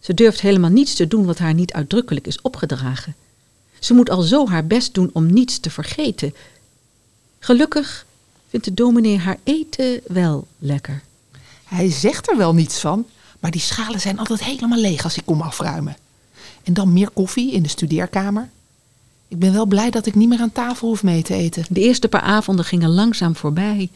Ze 0.00 0.14
durft 0.14 0.40
helemaal 0.40 0.70
niets 0.70 0.94
te 0.94 1.08
doen 1.08 1.24
wat 1.24 1.38
haar 1.38 1.54
niet 1.54 1.72
uitdrukkelijk 1.72 2.26
is 2.26 2.40
opgedragen. 2.40 3.14
Ze 3.78 3.94
moet 3.94 4.10
al 4.10 4.22
zo 4.22 4.48
haar 4.48 4.66
best 4.66 4.94
doen 4.94 5.10
om 5.12 5.32
niets 5.32 5.58
te 5.58 5.70
vergeten. 5.70 6.34
Gelukkig 7.38 8.06
vindt 8.48 8.66
de 8.66 8.74
dominee 8.74 9.18
haar 9.18 9.38
eten 9.44 10.00
wel 10.06 10.46
lekker. 10.58 11.02
Hij 11.64 11.90
zegt 11.90 12.30
er 12.30 12.36
wel 12.36 12.54
niets 12.54 12.80
van, 12.80 13.06
maar 13.40 13.50
die 13.50 13.60
schalen 13.60 14.00
zijn 14.00 14.18
altijd 14.18 14.44
helemaal 14.44 14.78
leeg 14.78 15.04
als 15.04 15.16
ik 15.16 15.24
kom 15.24 15.40
afruimen. 15.40 15.96
En 16.62 16.74
dan 16.74 16.92
meer 16.92 17.10
koffie 17.10 17.52
in 17.52 17.62
de 17.62 17.68
studeerkamer. 17.68 18.50
Ik 19.32 19.38
ben 19.38 19.52
wel 19.52 19.66
blij 19.66 19.90
dat 19.90 20.06
ik 20.06 20.14
niet 20.14 20.28
meer 20.28 20.40
aan 20.40 20.52
tafel 20.52 20.88
hoef 20.88 21.02
mee 21.02 21.22
te 21.22 21.34
eten. 21.34 21.64
De 21.68 21.80
eerste 21.80 22.08
paar 22.08 22.20
avonden 22.20 22.64
gingen 22.64 22.90
langzaam 22.90 23.36
voorbij. 23.36 23.90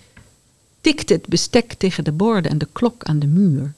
Tikte 0.81 1.13
het 1.13 1.27
bestek 1.27 1.73
tegen 1.73 2.05
de 2.05 2.13
borden 2.13 2.51
en 2.51 2.59
de 2.59 2.69
klok 2.73 3.05
aan 3.05 3.19
de 3.19 3.27
muur. 3.27 3.73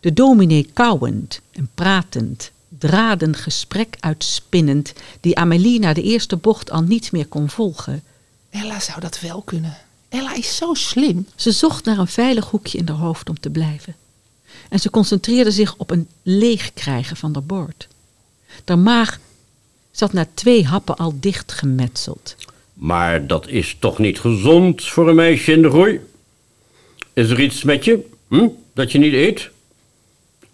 De 0.00 0.12
dominee 0.12 0.70
kauwend 0.72 1.40
en 1.52 1.70
pratend, 1.74 2.50
draden 2.68 3.34
gesprek 3.36 3.96
uitspinnend, 4.00 4.92
die 5.20 5.38
Amélie 5.38 5.78
na 5.78 5.92
de 5.92 6.02
eerste 6.02 6.36
bocht 6.36 6.70
al 6.70 6.82
niet 6.82 7.12
meer 7.12 7.26
kon 7.26 7.48
volgen. 7.48 8.02
Ella 8.50 8.80
zou 8.80 9.00
dat 9.00 9.20
wel 9.20 9.42
kunnen. 9.42 9.76
Ella 10.08 10.34
is 10.34 10.56
zo 10.56 10.74
slim. 10.74 11.26
Ze 11.34 11.50
zocht 11.50 11.84
naar 11.84 11.98
een 11.98 12.06
veilig 12.06 12.50
hoekje 12.50 12.78
in 12.78 12.88
haar 12.88 12.96
hoofd 12.96 13.28
om 13.28 13.40
te 13.40 13.50
blijven. 13.50 13.94
En 14.68 14.78
ze 14.78 14.90
concentreerde 14.90 15.50
zich 15.50 15.76
op 15.76 15.90
een 15.90 16.08
leegkrijgen 16.22 17.16
van 17.16 17.32
haar 17.32 17.44
bord. 17.44 17.88
De 18.64 18.76
maag 18.76 19.18
zat 19.90 20.12
na 20.12 20.26
twee 20.34 20.64
happen 20.66 20.96
al 20.96 21.14
dichtgemetseld. 21.20 22.36
Maar 22.72 23.26
dat 23.26 23.48
is 23.48 23.76
toch 23.78 23.98
niet 23.98 24.20
gezond 24.20 24.84
voor 24.84 25.08
een 25.08 25.14
meisje 25.14 25.52
in 25.52 25.62
de 25.62 25.70
groei? 25.70 26.00
Is 27.12 27.30
er 27.30 27.40
iets 27.40 27.62
met 27.62 27.84
je, 27.84 28.08
hm, 28.28 28.48
dat 28.74 28.92
je 28.92 28.98
niet 28.98 29.12
eet? 29.12 29.50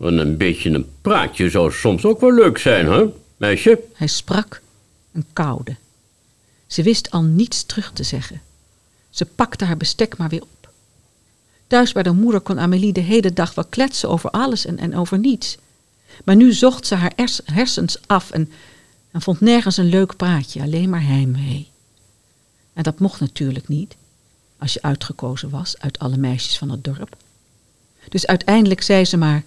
En 0.01 0.19
een 0.19 0.37
beetje 0.37 0.71
een 0.71 0.89
praatje 1.01 1.51
zou 1.51 1.73
soms 1.73 2.05
ook 2.05 2.21
wel 2.21 2.35
leuk 2.35 2.59
zijn, 2.59 2.87
hè, 2.87 3.05
meisje? 3.37 3.81
Hij 3.95 4.07
sprak 4.07 4.61
en 5.13 5.27
kauwde. 5.33 5.77
Ze 6.67 6.83
wist 6.83 7.11
al 7.11 7.23
niets 7.23 7.65
terug 7.65 7.93
te 7.93 8.03
zeggen. 8.03 8.41
Ze 9.11 9.25
pakte 9.25 9.65
haar 9.65 9.77
bestek 9.77 10.17
maar 10.17 10.29
weer 10.29 10.43
op. 10.43 10.71
Thuis 11.67 11.93
bij 11.93 12.03
de 12.03 12.13
moeder 12.13 12.41
kon 12.41 12.59
Amélie 12.61 12.93
de 12.93 13.01
hele 13.01 13.33
dag 13.33 13.55
wel 13.55 13.65
kletsen 13.65 14.09
over 14.09 14.31
alles 14.31 14.67
en, 14.67 14.79
en 14.79 14.97
over 14.97 15.19
niets. 15.19 15.57
Maar 16.25 16.37
nu 16.37 16.53
zocht 16.53 16.87
ze 16.87 16.95
haar 16.95 17.13
ers- 17.17 17.41
hersens 17.45 17.99
af 18.07 18.31
en, 18.31 18.51
en 19.17 19.23
vond 19.23 19.41
nergens 19.41 19.77
een 19.77 19.89
leuk 19.89 20.17
praatje, 20.17 20.63
alleen 20.63 20.91
maar 20.91 21.03
heimwee. 21.07 21.69
En 22.73 22.83
dat 22.83 22.99
mocht 22.99 23.21
natuurlijk 23.21 23.69
niet, 23.69 23.97
als 24.59 24.73
je 24.73 24.83
uitgekozen 24.83 25.51
was 25.51 25.79
uit 25.79 25.99
alle 25.99 26.17
meisjes 26.17 26.59
van 26.59 26.71
het 26.71 26.85
dorp. 26.85 27.17
Dus 28.09 28.27
uiteindelijk 28.27 28.83
zei 28.83 29.05
ze 29.05 29.17
maar, 29.17 29.45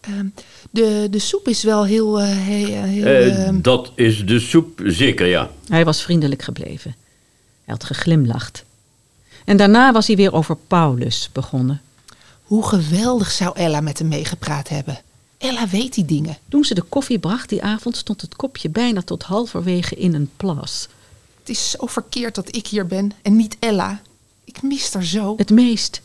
Ehm, 0.00 0.26
de, 0.70 1.06
de 1.10 1.18
soep 1.18 1.48
is 1.48 1.62
wel 1.62 1.84
heel... 1.84 2.20
he- 2.20 2.86
heel 2.86 3.04
ehm, 3.06 3.60
dat 3.60 3.92
is 3.94 4.26
de 4.26 4.40
soep, 4.40 4.80
zeker 4.84 5.26
ja. 5.26 5.50
Hij 5.68 5.84
was 5.84 6.02
vriendelijk 6.02 6.42
gebleven. 6.42 6.94
Hij 7.64 7.74
had 7.74 7.84
geglimlacht. 7.84 8.64
En 9.44 9.56
daarna 9.56 9.92
was 9.92 10.06
hij 10.06 10.16
weer 10.16 10.32
over 10.32 10.56
Paulus 10.66 11.28
begonnen. 11.32 11.80
Hoe 12.42 12.66
geweldig 12.66 13.30
zou 13.30 13.56
Ella 13.56 13.80
met 13.80 13.98
hem 13.98 14.08
meegepraat 14.08 14.68
hebben. 14.68 14.98
Ella 15.40 15.68
weet 15.68 15.94
die 15.94 16.04
dingen. 16.04 16.38
Toen 16.48 16.64
ze 16.64 16.74
de 16.74 16.82
koffie 16.82 17.18
bracht 17.18 17.48
die 17.48 17.62
avond, 17.62 17.96
stond 17.96 18.20
het 18.20 18.36
kopje 18.36 18.68
bijna 18.68 19.02
tot 19.02 19.22
halverwege 19.22 19.94
in 19.94 20.14
een 20.14 20.30
plas. 20.36 20.88
Het 21.38 21.48
is 21.48 21.70
zo 21.70 21.86
verkeerd 21.86 22.34
dat 22.34 22.56
ik 22.56 22.66
hier 22.66 22.86
ben 22.86 23.12
en 23.22 23.36
niet 23.36 23.56
Ella. 23.58 24.00
Ik 24.44 24.62
mis 24.62 24.92
haar 24.92 25.04
zo. 25.04 25.34
Het 25.36 25.50
meest 25.50 26.00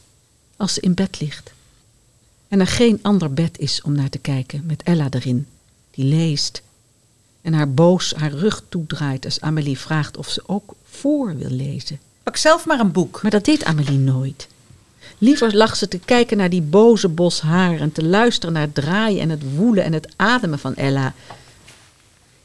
als 0.58 0.74
ze 0.74 0.82
in 0.82 0.94
bed 0.94 1.20
ligt. 1.20 1.52
En 2.48 2.60
er 2.60 2.68
geen 2.68 3.00
ander 3.02 3.34
bed 3.34 3.60
is 3.60 3.82
om 3.82 3.92
naar 3.92 4.10
te 4.10 4.18
kijken 4.18 4.66
met 4.66 4.84
Ella 4.84 5.08
erin, 5.10 5.48
die 5.92 6.06
leest. 6.06 6.62
En 7.42 7.54
haar 7.54 7.74
boos 7.74 8.14
haar 8.14 8.32
rug 8.32 8.64
toedraait 8.70 9.26
als 9.26 9.42
Amélie 9.42 9.80
vraagt 9.80 10.18
of 10.18 10.30
ze 10.30 10.44
ook 10.46 10.76
voor 10.84 11.38
wil 11.38 11.50
lezen. 11.50 12.00
Pak 12.24 12.38
zelf 12.38 12.66
maar 12.66 12.80
een 12.80 12.92
boek. 12.92 13.22
Maar 13.22 13.32
dat 13.32 13.46
deed 13.46 13.64
Amélie 13.64 14.00
nooit. 14.00 14.48
Liever 15.18 15.56
lag 15.56 15.76
ze 15.76 15.88
te 15.88 16.00
kijken 16.00 16.38
naar 16.38 16.50
die 16.50 16.62
boze 16.62 17.10
bos 17.10 17.42
haar 17.42 17.80
en 17.80 17.92
te 17.92 18.04
luisteren 18.04 18.54
naar 18.54 18.64
het 18.64 18.76
draaien 18.76 19.22
en 19.22 19.30
het 19.30 19.56
woelen 19.56 19.84
en 19.84 19.94
het 19.94 20.14
ademen 20.16 20.60
van 20.60 20.76
Ella. 20.76 21.14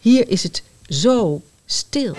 Hier 0.00 0.28
is 0.28 0.42
het 0.42 0.62
zo 0.88 1.42
stil. 1.66 2.14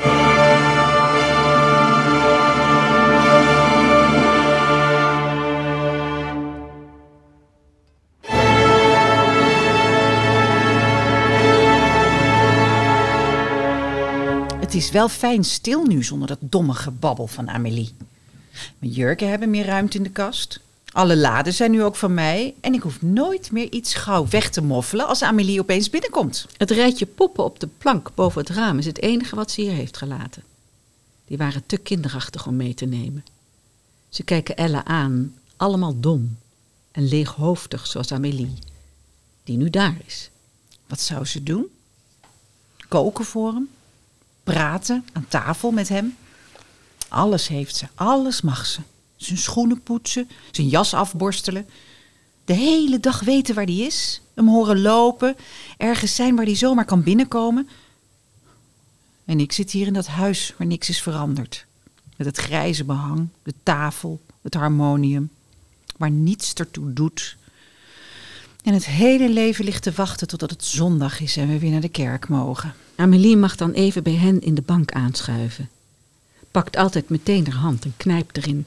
Het 14.60 14.74
is 14.74 14.92
wel 14.92 15.10
fijn 15.10 15.44
stil 15.44 15.86
nu 15.86 16.04
zonder 16.04 16.28
dat 16.28 16.38
domme 16.42 16.74
gebabbel 16.74 17.28
van 17.28 17.50
Amélie. 17.50 17.94
Mijn 18.80 18.92
jurken 18.92 19.30
hebben 19.30 19.50
meer 19.50 19.66
ruimte 19.66 19.98
in 19.98 20.04
de 20.04 20.10
kast. 20.10 20.60
Alle 20.92 21.18
laden 21.18 21.54
zijn 21.54 21.72
nu 21.72 21.84
ook 21.84 21.96
van 21.96 22.14
mij. 22.14 22.56
En 22.62 22.74
ik 22.74 22.82
hoef 22.82 23.02
nooit 23.02 23.52
meer 23.52 23.72
iets 23.72 23.94
gauw 23.94 24.28
weg 24.28 24.50
te 24.50 24.62
moffelen 24.62 25.08
als 25.08 25.24
Amélie 25.24 25.60
opeens 25.60 25.90
binnenkomt. 25.90 26.46
Het 26.58 26.72
rijtje 26.72 27.06
poppen 27.06 27.44
op 27.44 27.60
de 27.60 27.68
plank 27.78 28.12
boven 28.16 28.42
het 28.42 28.50
raam 28.50 28.78
is 28.78 28.86
het 28.86 29.02
enige 29.02 29.36
wat 29.36 29.52
ze 29.52 29.62
hier 29.62 29.72
heeft 29.72 29.98
gelaten. 29.98 30.44
Die 31.26 31.38
waren 31.38 31.66
te 31.66 31.78
kinderachtig 31.78 32.48
om 32.48 32.56
mee 32.56 32.74
te 32.74 32.86
nemen. 32.86 33.24
Ze 34.10 34.24
kijken 34.24 34.58
Ella 34.58 34.86
aan, 34.86 35.36
allemaal 35.58 36.00
dom 36.00 36.38
en 36.92 37.08
leeghoofdig 37.08 37.88
zoals 37.88 38.12
Amélie, 38.12 38.54
die 39.44 39.58
nu 39.58 39.70
daar 39.70 39.98
is. 40.06 40.30
Wat 40.88 41.02
zou 41.02 41.26
ze 41.26 41.44
doen? 41.44 41.68
Koken 42.88 43.26
voor 43.26 43.54
hem? 43.54 43.70
Praten 44.44 45.06
aan 45.14 45.26
tafel 45.28 45.72
met 45.72 45.90
hem? 45.90 46.18
Alles 47.12 47.48
heeft 47.48 47.76
ze, 47.76 47.86
alles 47.96 48.42
mag 48.42 48.66
ze. 48.66 48.80
Zijn 49.16 49.38
schoenen 49.38 49.82
poetsen, 49.82 50.30
zijn 50.52 50.68
jas 50.68 50.94
afborstelen. 50.94 51.68
De 52.46 52.54
hele 52.54 53.00
dag 53.00 53.20
weten 53.20 53.56
waar 53.56 53.66
die 53.66 53.86
is. 53.86 54.22
Hem 54.34 54.48
horen 54.48 54.82
lopen, 54.82 55.36
ergens 55.78 56.16
zijn 56.16 56.36
waar 56.36 56.46
hij 56.46 56.56
zomaar 56.56 56.86
kan 56.86 57.04
binnenkomen. 57.04 57.70
En 59.26 59.40
ik 59.40 59.52
zit 59.52 59.72
hier 59.72 59.88
in 59.88 59.94
dat 59.94 60.08
huis 60.08 60.54
waar 60.58 60.68
niks 60.68 60.90
is 60.90 61.02
veranderd. 61.02 61.66
Met 62.18 62.28
het 62.28 62.38
grijze 62.38 62.84
behang, 62.84 63.28
de 63.44 63.54
tafel, 63.64 64.22
het 64.42 64.54
harmonium. 64.54 65.30
Waar 65.98 66.12
niets 66.12 66.54
ertoe 66.54 66.94
doet. 66.94 67.38
En 68.64 68.74
het 68.74 68.86
hele 68.86 69.30
leven 69.30 69.66
ligt 69.66 69.84
te 69.84 69.92
wachten 69.92 70.28
totdat 70.28 70.50
het 70.50 70.66
zondag 70.66 71.20
is 71.20 71.38
en 71.38 71.48
we 71.48 71.60
weer 71.60 71.72
naar 71.72 71.82
de 71.82 71.90
kerk 71.90 72.28
mogen. 72.28 72.74
Amélie 72.96 73.38
mag 73.38 73.56
dan 73.56 73.72
even 73.72 74.04
bij 74.04 74.16
hen 74.16 74.42
in 74.42 74.56
de 74.56 74.62
bank 74.62 74.92
aanschuiven. 74.92 75.70
Pakt 76.52 76.76
altijd 76.76 77.10
meteen 77.10 77.48
haar 77.48 77.62
hand 77.62 77.86
en 77.86 77.94
knijpt 77.98 78.38
erin. 78.38 78.66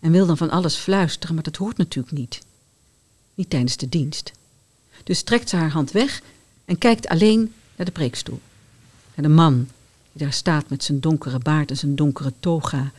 En 0.00 0.10
wil 0.10 0.26
dan 0.26 0.36
van 0.36 0.50
alles 0.50 0.76
fluisteren, 0.76 1.34
maar 1.34 1.44
dat 1.44 1.56
hoort 1.56 1.76
natuurlijk 1.76 2.16
niet. 2.16 2.40
Niet 3.34 3.50
tijdens 3.50 3.76
de 3.76 3.88
dienst. 3.88 4.32
Dus 5.04 5.22
trekt 5.22 5.48
ze 5.48 5.56
haar 5.56 5.70
hand 5.70 5.90
weg 5.90 6.22
en 6.64 6.78
kijkt 6.78 7.06
alleen 7.06 7.54
naar 7.76 7.86
de 7.86 7.92
preekstoel. 7.92 8.40
En 9.14 9.22
de 9.22 9.28
man 9.28 9.68
die 10.12 10.22
daar 10.22 10.32
staat 10.32 10.68
met 10.68 10.84
zijn 10.84 11.00
donkere 11.00 11.38
baard 11.38 11.70
en 11.70 11.76
zijn 11.76 11.96
donkere 11.96 12.32
toga, 12.40 12.92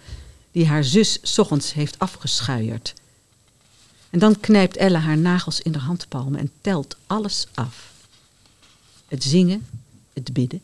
die 0.52 0.68
haar 0.68 0.84
zus 0.84 1.20
's 1.22 1.38
ochtends 1.38 1.74
heeft 1.74 2.00
afgeschuierd. 2.00 2.94
En 4.10 4.20
dan 4.20 4.40
knijpt 4.40 4.78
Ella 4.78 5.00
haar 5.00 5.18
nagels 5.18 5.62
in 5.62 5.74
haar 5.74 5.84
handpalmen 5.84 6.40
en 6.40 6.52
telt 6.62 6.96
alles 7.08 7.48
af. 7.54 7.94
Het 9.08 9.24
zingen, 9.24 9.68
het 10.14 10.34
bidden, 10.34 10.62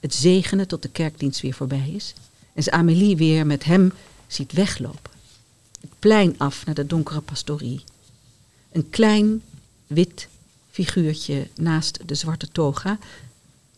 het 0.00 0.14
zegenen 0.14 0.68
tot 0.68 0.82
de 0.82 0.88
kerkdienst 0.88 1.40
weer 1.40 1.54
voorbij 1.54 1.90
is. 1.94 2.14
En 2.56 2.62
ze 2.62 2.70
Amélie 2.70 3.16
weer 3.16 3.46
met 3.46 3.64
hem 3.64 3.92
ziet 4.26 4.52
weglopen. 4.52 5.10
Het 5.80 5.90
plein 5.98 6.38
af 6.38 6.66
naar 6.66 6.74
de 6.74 6.86
donkere 6.86 7.20
pastorie. 7.20 7.84
Een 8.72 8.90
klein, 8.90 9.42
wit 9.86 10.28
figuurtje 10.70 11.48
naast 11.54 12.08
de 12.08 12.14
zwarte 12.14 12.48
toga, 12.48 12.98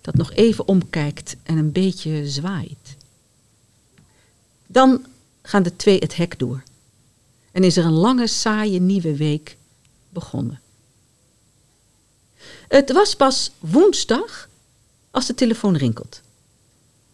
dat 0.01 0.15
nog 0.15 0.33
even 0.33 0.69
omkijkt 0.69 1.37
en 1.43 1.57
een 1.57 1.73
beetje 1.73 2.29
zwaait. 2.29 2.97
Dan 4.67 5.07
gaan 5.43 5.63
de 5.63 5.77
twee 5.77 5.99
het 5.99 6.17
hek 6.17 6.39
door. 6.39 6.63
En 7.53 7.65
is 7.65 7.77
er 7.77 7.85
een 7.85 7.93
lange, 7.93 8.27
saaie 8.27 8.81
nieuwe 8.81 9.17
week 9.17 9.57
begonnen. 10.09 10.61
Het 12.69 12.93
was 12.93 13.17
pas 13.17 13.51
woensdag 13.59 14.49
als 15.11 15.27
de 15.27 15.35
telefoon 15.35 15.77
rinkelt. 15.77 16.21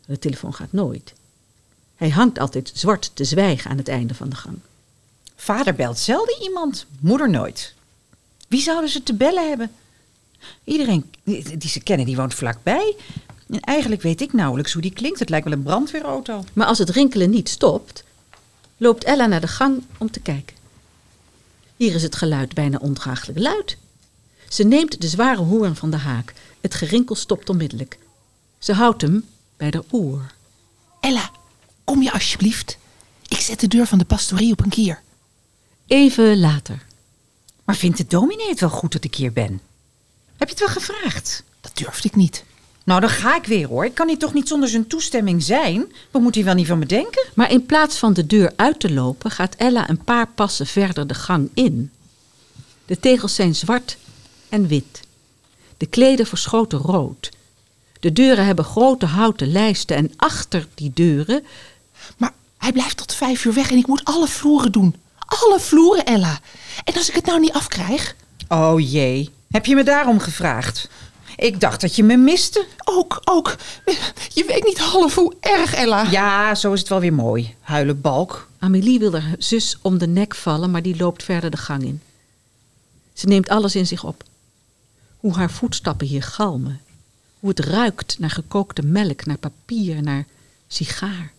De 0.06 0.18
telefoon 0.18 0.54
gaat 0.54 0.72
nooit. 0.72 1.14
Hij 2.04 2.12
hangt 2.12 2.38
altijd 2.38 2.70
zwart 2.74 3.10
te 3.14 3.24
zwijgen 3.24 3.70
aan 3.70 3.76
het 3.76 3.88
einde 3.88 4.14
van 4.14 4.28
de 4.28 4.36
gang. 4.36 4.58
Vader 5.36 5.74
belt 5.74 5.98
zelden 5.98 6.42
iemand, 6.42 6.86
moeder 7.00 7.30
nooit. 7.30 7.74
Wie 8.48 8.60
zouden 8.60 8.90
ze 8.90 9.02
te 9.02 9.14
bellen 9.14 9.48
hebben? 9.48 9.72
Iedereen 10.64 11.12
die 11.58 11.68
ze 11.68 11.80
kennen, 11.80 12.06
die 12.06 12.16
woont 12.16 12.34
vlakbij. 12.34 12.96
En 13.48 13.60
eigenlijk 13.60 14.02
weet 14.02 14.20
ik 14.20 14.32
nauwelijks 14.32 14.72
hoe 14.72 14.82
die 14.82 14.92
klinkt. 14.92 15.18
Het 15.18 15.28
lijkt 15.28 15.44
wel 15.44 15.54
een 15.54 15.62
brandweerauto. 15.62 16.44
Maar 16.52 16.66
als 16.66 16.78
het 16.78 16.90
rinkelen 16.90 17.30
niet 17.30 17.48
stopt, 17.48 18.04
loopt 18.76 19.04
Ella 19.04 19.26
naar 19.26 19.40
de 19.40 19.48
gang 19.48 19.82
om 19.98 20.10
te 20.10 20.20
kijken. 20.20 20.56
Hier 21.76 21.94
is 21.94 22.02
het 22.02 22.16
geluid 22.16 22.54
bijna 22.54 22.78
ondraaglijk 22.78 23.38
luid. 23.38 23.76
Ze 24.48 24.64
neemt 24.64 25.00
de 25.00 25.08
zware 25.08 25.42
hoorn 25.42 25.76
van 25.76 25.90
de 25.90 25.96
haak. 25.96 26.34
Het 26.60 26.74
gerinkel 26.74 27.14
stopt 27.14 27.48
onmiddellijk. 27.48 27.98
Ze 28.58 28.72
houdt 28.72 29.02
hem 29.02 29.24
bij 29.56 29.70
de 29.70 29.84
oor. 29.90 30.32
Ella, 31.00 31.30
kom 31.84 32.02
je 32.02 32.12
alsjeblieft. 32.12 32.78
Ik 33.28 33.40
zet 33.40 33.60
de 33.60 33.68
deur 33.68 33.86
van 33.86 33.98
de 33.98 34.04
pastorie 34.04 34.52
op 34.52 34.60
een 34.60 34.70
kier. 34.70 35.02
Even 35.86 36.40
later. 36.40 36.82
Maar 37.64 37.76
vindt 37.76 37.96
de 37.96 38.06
dominee 38.06 38.48
het 38.48 38.60
wel 38.60 38.70
goed 38.70 38.92
dat 38.92 39.04
ik 39.04 39.14
hier 39.14 39.32
ben? 39.32 39.60
Heb 40.36 40.48
je 40.48 40.54
het 40.54 40.58
wel 40.58 40.82
gevraagd? 40.82 41.42
Dat 41.60 41.76
durfde 41.76 42.08
ik 42.08 42.16
niet. 42.16 42.44
Nou, 42.84 43.00
dan 43.00 43.10
ga 43.10 43.36
ik 43.36 43.44
weer 43.44 43.68
hoor. 43.68 43.84
Ik 43.84 43.94
kan 43.94 44.08
hier 44.08 44.18
toch 44.18 44.34
niet 44.34 44.48
zonder 44.48 44.68
zijn 44.68 44.86
toestemming 44.86 45.42
zijn? 45.42 45.92
Wat 46.10 46.22
moet 46.22 46.34
hij 46.34 46.44
wel 46.44 46.54
niet 46.54 46.66
van 46.66 46.78
me 46.78 46.86
denken? 46.86 47.26
Maar 47.34 47.50
in 47.50 47.66
plaats 47.66 47.98
van 47.98 48.12
de 48.12 48.26
deur 48.26 48.52
uit 48.56 48.80
te 48.80 48.92
lopen, 48.92 49.30
gaat 49.30 49.54
Ella 49.54 49.88
een 49.88 50.04
paar 50.04 50.26
passen 50.26 50.66
verder 50.66 51.06
de 51.06 51.14
gang 51.14 51.50
in. 51.54 51.90
De 52.86 53.00
tegels 53.00 53.34
zijn 53.34 53.54
zwart 53.54 53.96
en 54.48 54.66
wit. 54.66 55.00
De 55.76 55.86
kleden 55.86 56.26
verschoten 56.26 56.78
rood. 56.78 57.30
De 58.00 58.12
deuren 58.12 58.46
hebben 58.46 58.64
grote 58.64 59.06
houten 59.06 59.52
lijsten 59.52 59.96
en 59.96 60.12
achter 60.16 60.66
die 60.74 60.90
deuren 60.94 61.44
Maar 62.16 62.32
hij 62.58 62.72
blijft 62.72 62.96
tot 62.96 63.14
vijf 63.14 63.44
uur 63.44 63.54
weg 63.54 63.70
en 63.70 63.76
ik 63.76 63.86
moet 63.86 64.04
alle 64.04 64.28
vloeren 64.28 64.72
doen. 64.72 64.96
Alle 65.18 65.60
vloeren, 65.60 66.04
Ella. 66.04 66.40
En 66.84 66.94
als 66.94 67.08
ik 67.08 67.14
het 67.14 67.26
nou 67.26 67.40
niet 67.40 67.52
afkrijg? 67.52 68.16
Oh 68.48 68.90
jee, 68.90 69.30
heb 69.50 69.66
je 69.66 69.74
me 69.74 69.84
daarom 69.84 70.18
gevraagd? 70.18 70.88
Ik 71.36 71.60
dacht 71.60 71.80
dat 71.80 71.96
je 71.96 72.04
me 72.04 72.16
miste. 72.16 72.66
Ook, 72.84 73.20
ook. 73.24 73.56
Je 74.34 74.44
weet 74.46 74.64
niet 74.64 74.78
half 74.78 75.14
hoe 75.14 75.34
erg, 75.40 75.74
Ella. 75.74 76.10
Ja, 76.10 76.54
zo 76.54 76.72
is 76.72 76.80
het 76.80 76.88
wel 76.88 77.00
weer 77.00 77.12
mooi. 77.12 77.54
Huilen 77.60 78.00
balk. 78.00 78.48
Amélie 78.58 78.98
wil 78.98 79.12
haar 79.12 79.34
zus 79.38 79.78
om 79.82 79.98
de 79.98 80.06
nek 80.06 80.34
vallen, 80.34 80.70
maar 80.70 80.82
die 80.82 80.96
loopt 80.96 81.22
verder 81.22 81.50
de 81.50 81.56
gang 81.56 81.82
in. 81.82 82.00
Ze 83.12 83.26
neemt 83.26 83.48
alles 83.48 83.74
in 83.74 83.86
zich 83.86 84.04
op. 84.04 84.22
Hoe 85.16 85.34
haar 85.34 85.50
voetstappen 85.50 86.06
hier 86.06 86.22
galmen. 86.22 86.80
Hoe 87.40 87.48
het 87.50 87.60
ruikt 87.60 88.18
naar 88.18 88.30
gekookte 88.30 88.82
melk, 88.82 89.26
naar 89.26 89.38
papier, 89.38 90.02
naar 90.02 90.26
sigaar. 90.68 91.32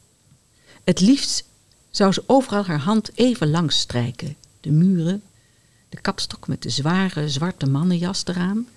Het 0.86 1.00
liefst 1.00 1.44
zou 1.90 2.12
ze 2.12 2.24
overal 2.28 2.66
haar 2.66 2.80
hand 2.80 3.10
even 3.14 3.50
langs 3.50 3.80
strijken. 3.80 4.36
De 4.62 4.72
muren, 4.72 5.22
de 5.90 6.02
kapstok 6.02 6.48
met 6.48 6.62
de 6.62 6.70
zware 6.70 7.30
zwarte 7.30 7.66
mannenjas 7.66 8.24
eraan, 8.26 8.68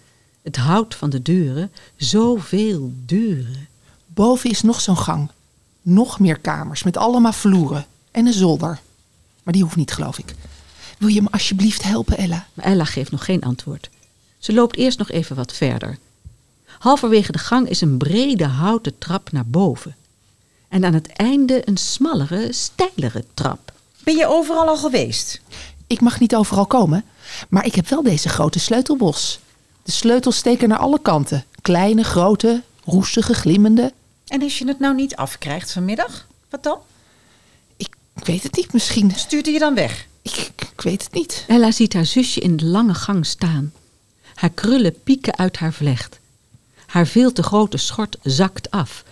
het 0.43 0.57
hout 0.57 0.95
van 0.95 1.11
de 1.11 1.23
deuren, 1.23 1.73
zoveel 1.97 2.93
deuren. 3.07 3.69
Boven 4.07 4.51
is 4.51 4.63
nog 4.63 4.81
zo'n 4.81 4.97
gang. 4.97 5.31
Nog 5.83 6.21
meer 6.21 6.39
kamers 6.39 6.83
met 6.83 6.97
allemaal 6.97 7.33
vloeren. 7.33 7.87
En 8.11 8.27
een 8.27 8.33
zolder. 8.33 8.81
Maar 9.43 9.53
die 9.53 9.63
hoeft 9.63 9.77
niet, 9.77 9.93
geloof 9.93 10.19
ik. 10.19 10.35
Wil 10.99 11.09
je 11.09 11.23
me 11.23 11.31
alsjeblieft 11.31 11.83
helpen, 11.83 12.19
Ella? 12.19 12.47
Maar 12.55 12.65
Ella 12.65 12.85
geeft 12.85 13.11
nog 13.11 13.25
geen 13.25 13.43
antwoord. 13.43 13.91
Ze 14.39 14.53
loopt 14.53 14.77
eerst 14.77 14.99
nog 14.99 15.11
even 15.11 15.37
wat 15.37 15.53
verder. 15.53 15.99
Halverwege 16.65 17.33
de 17.33 17.39
gang 17.39 17.69
is 17.69 17.81
een 17.81 17.97
brede 17.97 18.47
houten 18.47 18.99
trap 18.99 19.33
naar 19.33 19.47
boven. 19.47 19.97
En 20.69 20.85
aan 20.85 20.95
het 20.95 21.09
einde 21.09 21.69
een 21.69 21.77
smallere, 21.77 22.53
steilere 22.53 23.25
trap. 23.35 23.73
Ben 24.05 24.17
je 24.17 24.27
overal 24.27 24.69
al 24.69 24.77
geweest? 24.77 25.41
Ik 25.87 26.01
mag 26.01 26.21
niet 26.21 26.35
overal 26.35 26.67
komen, 26.67 27.05
maar 27.49 27.67
ik 27.67 27.75
heb 27.75 27.89
wel 27.89 28.03
deze 28.03 28.29
grote 28.29 28.59
sleutelbos. 28.59 29.41
De 29.83 29.93
sleutels 29.93 30.37
steken 30.37 30.69
naar 30.69 30.79
alle 30.79 31.01
kanten. 31.03 31.45
Kleine, 31.63 32.05
grote, 32.05 32.63
roestige, 32.85 33.35
glimmende. 33.35 33.93
En 34.27 34.43
als 34.43 34.59
je 34.59 34.67
het 34.67 34.79
nou 34.79 34.95
niet 34.95 35.17
afkrijgt 35.17 35.73
vanmiddag, 35.73 36.27
wat 36.51 36.63
dan? 36.63 36.79
Ik, 37.77 37.95
weet 38.15 38.43
het 38.43 38.57
niet, 38.57 38.73
misschien. 38.73 39.13
Stuurt 39.17 39.45
hij 39.45 39.55
je 39.55 39.61
dan 39.61 39.75
weg? 39.75 40.07
Ik, 40.23 40.37
ik, 40.37 40.69
ik 40.73 40.81
weet 40.81 41.05
het 41.05 41.13
niet. 41.13 41.45
Ella 41.47 41.71
ziet 41.71 41.93
haar 41.93 42.07
zusje 42.07 42.41
in 42.41 42.57
de 42.57 42.65
lange 42.65 42.95
gang 42.95 43.27
staan. 43.27 43.73
Haar 44.35 44.51
krullen 44.51 45.03
pieken 45.03 45.37
uit 45.39 45.57
haar 45.57 45.73
vlecht. 45.73 46.19
Haar 46.87 47.07
veel 47.07 47.33
te 47.33 47.43
grote 47.43 47.77
schort 47.77 48.17
zakt 48.23 48.71
af. 48.71 49.05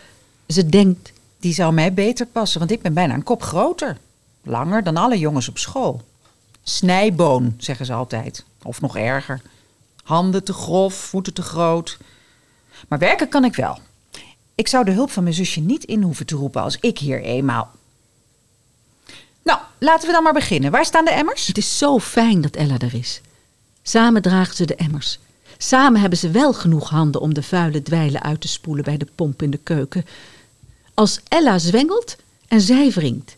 Ze 0.49 0.67
denkt, 0.67 1.13
Die 1.47 1.55
zou 1.55 1.73
mij 1.73 1.95
beter 1.95 2.27
passen, 2.27 2.59
want 2.59 2.71
ik 2.71 2.83
ben 2.83 2.95
bijna 2.95 3.15
een 3.15 3.23
kop 3.23 3.43
groter. 3.43 3.97
Langer 4.43 4.83
dan 4.83 4.97
alle 4.97 5.19
jongens 5.19 5.49
op 5.49 5.59
school. 5.59 6.03
Snijboon, 6.63 7.55
zeggen 7.59 7.87
ze 7.87 7.93
altijd. 7.93 8.45
Of 8.63 8.81
nog 8.81 8.97
erger. 8.97 9.41
Handen 10.03 10.45
te 10.45 10.53
grof, 10.53 10.95
voeten 10.95 11.33
te 11.33 11.43
groot. 11.43 11.99
Maar 12.89 12.99
werken 12.99 13.29
kan 13.29 13.45
ik 13.45 13.55
wel. 13.55 13.79
Ik 14.55 14.69
zou 14.69 14.85
de 14.85 14.91
hulp 14.91 15.11
van 15.11 15.23
mijn 15.23 15.35
zusje 15.35 15.61
niet 15.61 15.85
in 15.85 16.03
hoeven 16.03 16.27
te 16.27 16.37
roepen 16.37 16.63
als 16.63 16.77
ik 16.81 16.99
hier 16.99 17.23
eenmaal. 17.23 17.71
Nou, 19.43 19.59
laten 19.79 20.07
we 20.07 20.13
dan 20.13 20.23
maar 20.23 20.33
beginnen. 20.33 20.71
Waar 20.71 20.85
staan 20.85 21.05
de 21.05 21.11
emmers? 21.11 21.47
het 21.47 21.59
is 21.59 21.79
zo 21.79 21.99
fijn 21.99 22.41
dat 22.41 22.57
Ella 22.57 22.79
er 22.79 22.95
is. 22.95 23.21
Samen 23.83 24.23
dragen 24.23 24.55
ze 24.55 24.67
de 24.67 24.77
emmers. 24.77 25.19
Samen 25.59 26.01
hebben 26.01 26.19
ze 26.19 26.31
wel 26.31 26.53
genoeg 26.53 26.91
handen 26.91 27.21
om 27.21 27.35
de 27.35 27.43
vuile 27.43 27.83
dweilen 27.83 28.23
uit 28.23 28.41
te 28.41 28.49
spoelen 28.49 28.85
bij 28.85 28.97
de 28.97 29.09
pomp 29.15 29.43
in 29.43 29.51
de 29.51 29.61
keuken. 29.63 30.05
Als 30.97 31.21
Ella 31.29 31.59
zwengelt 31.59 32.17
en 32.49 32.61
zij 32.61 32.91
wringt. 32.91 33.37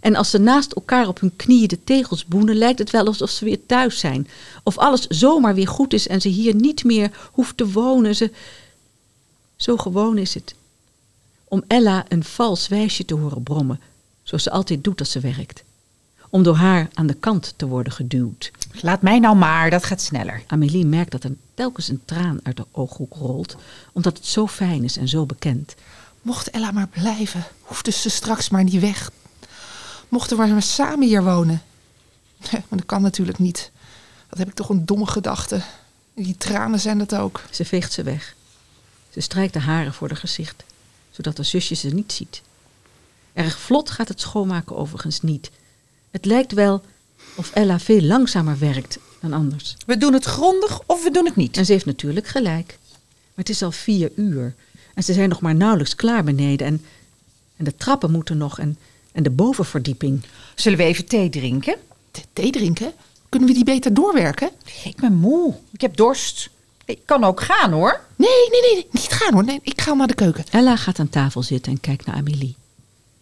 En 0.00 0.14
als 0.14 0.30
ze 0.30 0.38
naast 0.38 0.72
elkaar 0.72 1.08
op 1.08 1.20
hun 1.20 1.36
knieën 1.36 1.68
de 1.68 1.84
tegels 1.84 2.24
boenen, 2.24 2.56
lijkt 2.56 2.78
het 2.78 2.90
wel 2.90 3.06
alsof 3.06 3.30
ze 3.30 3.44
weer 3.44 3.66
thuis 3.66 3.98
zijn. 3.98 4.28
Of 4.62 4.78
alles 4.78 5.06
zomaar 5.06 5.54
weer 5.54 5.68
goed 5.68 5.92
is 5.92 6.08
en 6.08 6.20
ze 6.20 6.28
hier 6.28 6.54
niet 6.54 6.84
meer 6.84 7.28
hoeft 7.32 7.56
te 7.56 7.70
wonen. 7.70 8.16
Ze... 8.16 8.30
Zo 9.56 9.76
gewoon 9.76 10.18
is 10.18 10.34
het. 10.34 10.54
Om 11.44 11.64
Ella 11.66 12.04
een 12.08 12.24
vals 12.24 12.68
wijsje 12.68 13.04
te 13.04 13.14
horen 13.14 13.42
brommen, 13.42 13.80
zoals 14.22 14.42
ze 14.42 14.50
altijd 14.50 14.84
doet 14.84 15.00
als 15.00 15.10
ze 15.10 15.20
werkt. 15.20 15.62
Om 16.30 16.42
door 16.42 16.56
haar 16.56 16.88
aan 16.94 17.06
de 17.06 17.14
kant 17.14 17.54
te 17.56 17.66
worden 17.66 17.92
geduwd. 17.92 18.50
Laat 18.80 19.02
mij 19.02 19.18
nou 19.18 19.36
maar, 19.36 19.70
dat 19.70 19.84
gaat 19.84 20.00
sneller. 20.00 20.42
Amélie 20.46 20.86
merkt 20.86 21.10
dat 21.10 21.24
er 21.24 21.34
telkens 21.54 21.88
een 21.88 22.02
traan 22.04 22.40
uit 22.42 22.56
de 22.56 22.66
ooghoek 22.70 23.14
rolt, 23.14 23.56
omdat 23.92 24.16
het 24.16 24.26
zo 24.26 24.46
fijn 24.46 24.84
is 24.84 24.96
en 24.96 25.08
zo 25.08 25.26
bekend. 25.26 25.74
Mocht 26.22 26.50
Ella 26.50 26.70
maar 26.70 26.88
blijven, 26.88 27.44
hoefde 27.60 27.90
ze 27.90 28.10
straks 28.10 28.48
maar 28.48 28.64
niet 28.64 28.80
weg. 28.80 29.10
Mochten 30.08 30.36
we 30.36 30.46
maar 30.46 30.62
samen 30.62 31.08
hier 31.08 31.24
wonen. 31.24 31.62
Nee, 32.52 32.62
maar 32.68 32.78
dat 32.78 32.86
kan 32.86 33.02
natuurlijk 33.02 33.38
niet. 33.38 33.70
Dat 34.28 34.38
heb 34.38 34.48
ik 34.48 34.54
toch 34.54 34.68
een 34.68 34.86
domme 34.86 35.06
gedachte. 35.06 35.62
Die 36.14 36.36
tranen 36.36 36.80
zijn 36.80 36.98
het 36.98 37.14
ook. 37.14 37.42
Ze 37.50 37.64
veegt 37.64 37.92
ze 37.92 38.02
weg. 38.02 38.34
Ze 39.10 39.20
strijkt 39.20 39.52
de 39.52 39.58
haren 39.58 39.92
voor 39.92 40.08
haar 40.08 40.16
gezicht, 40.16 40.64
zodat 41.10 41.36
haar 41.36 41.46
zusje 41.46 41.74
ze 41.74 41.88
niet 41.88 42.12
ziet. 42.12 42.42
Erg 43.32 43.58
vlot 43.58 43.90
gaat 43.90 44.08
het 44.08 44.20
schoonmaken 44.20 44.76
overigens 44.76 45.20
niet. 45.20 45.50
Het 46.10 46.24
lijkt 46.24 46.52
wel 46.52 46.84
of 47.36 47.50
Ella 47.50 47.78
veel 47.78 48.00
langzamer 48.02 48.58
werkt 48.58 48.98
dan 49.20 49.32
anders. 49.32 49.76
We 49.86 49.96
doen 49.96 50.12
het 50.12 50.24
grondig 50.24 50.80
of 50.86 51.02
we 51.02 51.10
doen 51.10 51.24
het 51.24 51.36
niet. 51.36 51.56
En 51.56 51.64
ze 51.64 51.72
heeft 51.72 51.86
natuurlijk 51.86 52.26
gelijk. 52.26 52.78
Maar 52.88 53.44
het 53.44 53.48
is 53.48 53.62
al 53.62 53.72
vier 53.72 54.10
uur. 54.16 54.54
En 54.94 55.02
ze 55.02 55.12
zijn 55.12 55.28
nog 55.28 55.40
maar 55.40 55.54
nauwelijks 55.54 55.94
klaar 55.94 56.24
beneden. 56.24 56.66
En, 56.66 56.84
en 57.56 57.64
de 57.64 57.76
trappen 57.76 58.10
moeten 58.10 58.36
nog. 58.36 58.58
En, 58.58 58.78
en 59.12 59.22
de 59.22 59.30
bovenverdieping. 59.30 60.22
Zullen 60.54 60.78
we 60.78 60.84
even 60.84 61.06
thee 61.06 61.28
drinken? 61.28 61.76
Th- 62.10 62.26
Thee 62.32 62.50
drinken? 62.50 62.92
Kunnen 63.28 63.48
we 63.48 63.54
die 63.54 63.64
beter 63.64 63.94
doorwerken? 63.94 64.50
Ik 64.84 64.96
ben 64.96 65.14
moe. 65.14 65.54
Ik 65.72 65.80
heb 65.80 65.96
dorst. 65.96 66.50
Ik 66.84 66.98
kan 67.04 67.24
ook 67.24 67.40
gaan 67.40 67.72
hoor. 67.72 68.00
Nee, 68.16 68.28
nee, 68.50 68.60
nee, 68.60 68.74
nee, 68.74 68.86
niet 68.90 69.12
gaan 69.12 69.32
hoor. 69.32 69.44
Nee, 69.44 69.60
ik 69.62 69.80
ga 69.80 69.90
al 69.90 69.96
naar 69.96 70.06
de 70.06 70.14
keuken. 70.14 70.44
Ella 70.50 70.76
gaat 70.76 70.98
aan 70.98 71.08
tafel 71.08 71.42
zitten 71.42 71.72
en 71.72 71.80
kijkt 71.80 72.06
naar 72.06 72.16
Amélie. 72.16 72.54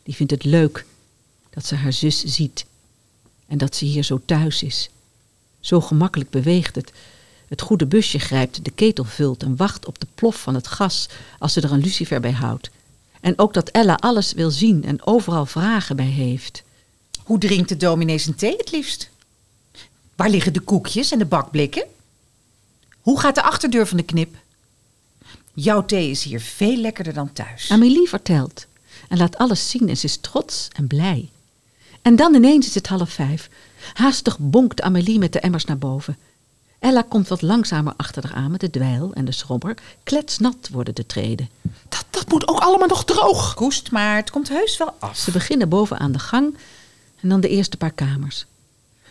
Die 0.02 0.14
vindt 0.14 0.32
het 0.32 0.44
leuk 0.44 0.84
dat 1.50 1.66
ze 1.66 1.74
haar 1.74 1.92
zus 1.92 2.24
ziet. 2.24 2.64
En 3.46 3.58
dat 3.58 3.76
ze 3.76 3.84
hier 3.84 4.02
zo 4.02 4.20
thuis 4.24 4.62
is. 4.62 4.90
Zo 5.60 5.80
gemakkelijk 5.80 6.30
beweegt 6.30 6.74
het. 6.74 6.92
Het 7.48 7.60
goede 7.60 7.86
busje 7.86 8.18
grijpt, 8.18 8.64
de 8.64 8.70
ketel 8.70 9.04
vult 9.04 9.42
en 9.42 9.56
wacht 9.56 9.86
op 9.86 9.98
de 9.98 10.06
plof 10.14 10.40
van 10.40 10.54
het 10.54 10.66
gas 10.66 11.08
als 11.38 11.52
ze 11.52 11.60
er 11.60 11.72
een 11.72 11.80
lucifer 11.80 12.20
bij 12.20 12.32
houdt. 12.32 12.70
En 13.20 13.38
ook 13.38 13.54
dat 13.54 13.68
Ella 13.68 13.94
alles 13.94 14.32
wil 14.32 14.50
zien 14.50 14.84
en 14.84 15.06
overal 15.06 15.46
vragen 15.46 15.96
bij 15.96 16.06
heeft. 16.06 16.62
Hoe 17.24 17.38
drinkt 17.38 17.68
de 17.68 17.76
dominee 17.76 18.18
zijn 18.18 18.36
thee 18.36 18.56
het 18.56 18.70
liefst? 18.70 19.10
Waar 20.16 20.30
liggen 20.30 20.52
de 20.52 20.60
koekjes 20.60 21.10
en 21.10 21.18
de 21.18 21.24
bakblikken? 21.24 21.86
Hoe 23.00 23.20
gaat 23.20 23.34
de 23.34 23.42
achterdeur 23.42 23.86
van 23.86 23.96
de 23.96 24.02
knip? 24.02 24.36
Jouw 25.54 25.84
thee 25.84 26.10
is 26.10 26.22
hier 26.22 26.40
veel 26.40 26.76
lekkerder 26.76 27.14
dan 27.14 27.32
thuis. 27.32 27.70
Amélie 27.70 28.08
vertelt 28.08 28.66
en 29.08 29.18
laat 29.18 29.38
alles 29.38 29.70
zien 29.70 29.88
en 29.88 29.96
ze 29.96 30.04
is 30.06 30.16
trots 30.16 30.68
en 30.72 30.86
blij. 30.86 31.28
En 32.02 32.16
dan 32.16 32.34
ineens 32.34 32.66
is 32.66 32.74
het 32.74 32.86
half 32.86 33.10
vijf. 33.10 33.50
Haastig 33.92 34.38
bonkt 34.38 34.80
Amélie 34.80 35.18
met 35.18 35.32
de 35.32 35.40
emmers 35.40 35.64
naar 35.64 35.78
boven. 35.78 36.16
Ella 36.78 37.02
komt 37.02 37.28
wat 37.28 37.42
langzamer 37.42 37.92
achter 37.96 38.22
haar 38.26 38.34
aan 38.34 38.50
met 38.50 38.60
de 38.60 38.70
dweil 38.70 39.12
en 39.12 39.24
de 39.24 39.32
schrobber. 39.32 39.76
Kletsnat 40.04 40.68
worden 40.72 40.94
de 40.94 41.06
treden. 41.06 41.48
Dat, 41.88 42.04
dat 42.10 42.28
moet 42.28 42.48
ook 42.48 42.58
allemaal 42.58 42.88
nog 42.88 43.04
droog. 43.04 43.54
Koest 43.54 43.90
maar, 43.90 44.16
het 44.16 44.30
komt 44.30 44.48
heus 44.48 44.76
wel 44.76 44.94
af. 44.98 45.16
Ze 45.16 45.30
beginnen 45.30 45.68
boven 45.68 45.98
aan 45.98 46.12
de 46.12 46.18
gang 46.18 46.56
en 47.20 47.28
dan 47.28 47.40
de 47.40 47.48
eerste 47.48 47.76
paar 47.76 47.92
kamers. 47.92 48.46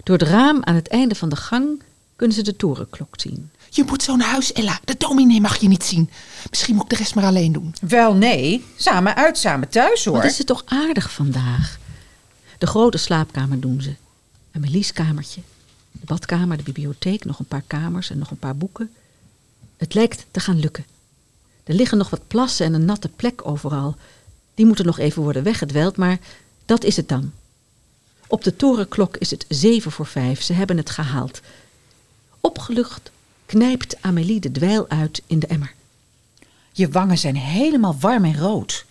Door 0.03 0.17
het 0.17 0.27
raam 0.27 0.63
aan 0.63 0.75
het 0.75 0.87
einde 0.87 1.15
van 1.15 1.29
de 1.29 1.35
gang 1.35 1.81
kunnen 2.15 2.35
ze 2.35 2.43
de 2.43 2.55
torenklok 2.55 3.19
zien. 3.19 3.49
Je 3.69 3.83
moet 3.83 4.03
zo 4.03 4.15
naar 4.15 4.27
huis, 4.27 4.53
Ella. 4.53 4.79
De 4.83 4.95
dominee 4.97 5.41
mag 5.41 5.57
je 5.57 5.67
niet 5.67 5.83
zien. 5.83 6.09
Misschien 6.49 6.75
moet 6.75 6.83
ik 6.83 6.89
de 6.89 6.95
rest 6.95 7.15
maar 7.15 7.25
alleen 7.25 7.51
doen. 7.51 7.75
Wel 7.81 8.13
nee, 8.13 8.65
samen 8.75 9.15
uit, 9.15 9.37
samen 9.37 9.69
thuis 9.69 10.05
hoor. 10.05 10.15
Wat 10.15 10.25
is 10.25 10.37
het 10.37 10.47
toch 10.47 10.63
aardig 10.65 11.11
vandaag. 11.11 11.77
De 12.57 12.67
grote 12.67 12.97
slaapkamer 12.97 13.59
doen 13.59 13.81
ze. 13.81 13.95
Amelie's 14.51 14.93
kamertje. 14.93 15.41
De 15.99 16.05
badkamer, 16.05 16.57
de 16.57 16.63
bibliotheek, 16.63 17.25
nog 17.25 17.39
een 17.39 17.45
paar 17.45 17.63
kamers 17.67 18.09
en 18.09 18.17
nog 18.17 18.31
een 18.31 18.39
paar 18.39 18.55
boeken. 18.55 18.91
Het 19.77 19.93
lijkt 19.93 20.25
te 20.31 20.39
gaan 20.39 20.59
lukken. 20.59 20.85
Er 21.63 21.73
liggen 21.73 21.97
nog 21.97 22.09
wat 22.09 22.27
plassen 22.27 22.65
en 22.65 22.73
een 22.73 22.85
natte 22.85 23.09
plek 23.09 23.47
overal. 23.47 23.95
Die 24.55 24.65
moeten 24.65 24.85
nog 24.85 24.99
even 24.99 25.21
worden 25.21 25.43
weggedweld, 25.43 25.97
maar 25.97 26.19
dat 26.65 26.83
is 26.83 26.95
het 26.95 27.09
dan. 27.09 27.31
Op 28.27 28.43
de 28.43 28.55
torenklok 28.55 29.17
is 29.17 29.31
het 29.31 29.45
zeven 29.47 29.91
voor 29.91 30.05
vijf. 30.05 30.41
Ze 30.41 30.53
hebben 30.53 30.77
het 30.77 30.89
gehaald. 30.89 31.41
Opgelucht 32.39 33.11
knijpt 33.45 34.01
Amélie 34.01 34.39
de 34.39 34.51
dweil 34.51 34.89
uit 34.89 35.21
in 35.27 35.39
de 35.39 35.47
emmer. 35.47 35.73
Je 36.71 36.89
wangen 36.89 37.17
zijn 37.17 37.35
helemaal 37.35 37.97
warm 37.99 38.25
en 38.25 38.37
rood. 38.37 38.85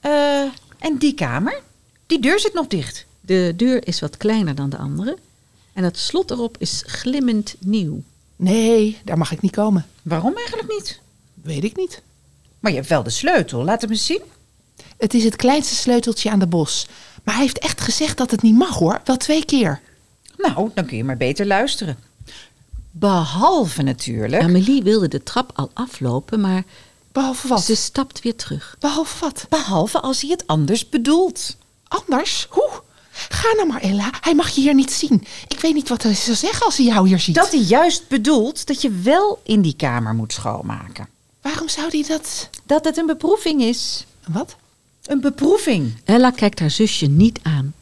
Eh, 0.00 0.46
en 0.78 0.98
die 0.98 1.14
kamer? 1.14 1.60
Die 2.06 2.20
deur 2.20 2.40
zit 2.40 2.52
nog 2.52 2.66
dicht. 2.66 3.06
De 3.20 3.52
deur 3.56 3.86
is 3.86 4.00
wat 4.00 4.16
kleiner 4.16 4.54
dan 4.54 4.70
de 4.70 4.76
andere 4.76 5.18
en 5.72 5.84
het 5.84 5.98
slot 5.98 6.30
erop 6.30 6.56
is 6.58 6.82
glimmend 6.86 7.54
nieuw. 7.58 8.02
Nee, 8.36 8.98
daar 9.04 9.18
mag 9.18 9.32
ik 9.32 9.40
niet 9.40 9.52
komen. 9.52 9.86
Waarom 10.02 10.36
eigenlijk 10.36 10.68
niet? 10.68 11.00
Weet 11.34 11.64
ik 11.64 11.76
niet. 11.76 12.02
Maar 12.60 12.70
je 12.70 12.76
hebt 12.76 12.88
wel 12.88 13.02
de 13.02 13.10
sleutel, 13.10 13.64
laat 13.64 13.80
hem 13.80 13.90
eens 13.90 14.06
zien. 14.06 14.22
Het 14.96 15.14
is 15.14 15.24
het 15.24 15.36
kleinste 15.36 15.74
sleuteltje 15.74 16.30
aan 16.30 16.38
de 16.38 16.46
bos. 16.46 16.86
Maar 17.24 17.34
hij 17.34 17.42
heeft 17.42 17.58
echt 17.58 17.80
gezegd 17.80 18.16
dat 18.16 18.30
het 18.30 18.42
niet 18.42 18.56
mag 18.56 18.74
hoor. 18.78 19.00
Wel 19.04 19.16
twee 19.16 19.44
keer. 19.44 19.80
Nou, 20.36 20.70
dan 20.74 20.86
kun 20.86 20.96
je 20.96 21.04
maar 21.04 21.16
beter 21.16 21.46
luisteren. 21.46 21.96
Behalve 22.90 23.82
natuurlijk. 23.82 24.42
Amélie 24.42 24.82
wilde 24.82 25.08
de 25.08 25.22
trap 25.22 25.50
al 25.54 25.70
aflopen, 25.72 26.40
maar 26.40 26.64
Behalve 27.12 27.48
wat? 27.48 27.64
ze 27.64 27.74
stapt 27.74 28.20
weer 28.20 28.36
terug. 28.36 28.76
Behalve 28.78 29.20
wat? 29.20 29.46
Behalve 29.48 30.00
als 30.00 30.20
hij 30.20 30.30
het 30.30 30.46
anders 30.46 30.88
bedoelt. 30.88 31.56
Anders? 31.88 32.46
Hoe? 32.50 32.70
Ga 33.28 33.54
nou 33.56 33.68
maar, 33.68 33.80
Ella. 33.80 34.10
Hij 34.20 34.34
mag 34.34 34.48
je 34.48 34.60
hier 34.60 34.74
niet 34.74 34.92
zien. 34.92 35.24
Ik 35.48 35.60
weet 35.60 35.74
niet 35.74 35.88
wat 35.88 36.02
hij 36.02 36.14
zou 36.14 36.36
zeggen 36.36 36.66
als 36.66 36.76
hij 36.76 36.86
jou 36.86 37.08
hier 37.08 37.18
ziet. 37.20 37.34
Dat 37.34 37.50
hij 37.50 37.60
juist 37.60 38.08
bedoelt 38.08 38.66
dat 38.66 38.82
je 38.82 38.90
wel 38.90 39.40
in 39.44 39.62
die 39.62 39.76
kamer 39.76 40.14
moet 40.14 40.32
schoonmaken. 40.32 41.08
Waarom 41.40 41.68
zou 41.68 41.88
hij 41.90 42.04
dat... 42.08 42.48
Dat 42.64 42.84
het 42.84 42.96
een 42.96 43.06
beproeving 43.06 43.62
is. 43.62 44.06
Wat? 44.28 44.56
Een 45.02 45.20
beproeving. 45.20 45.96
Ella 46.04 46.30
kijkt 46.30 46.60
haar 46.60 46.70
zusje 46.70 47.06
niet 47.06 47.38
aan. 47.42 47.74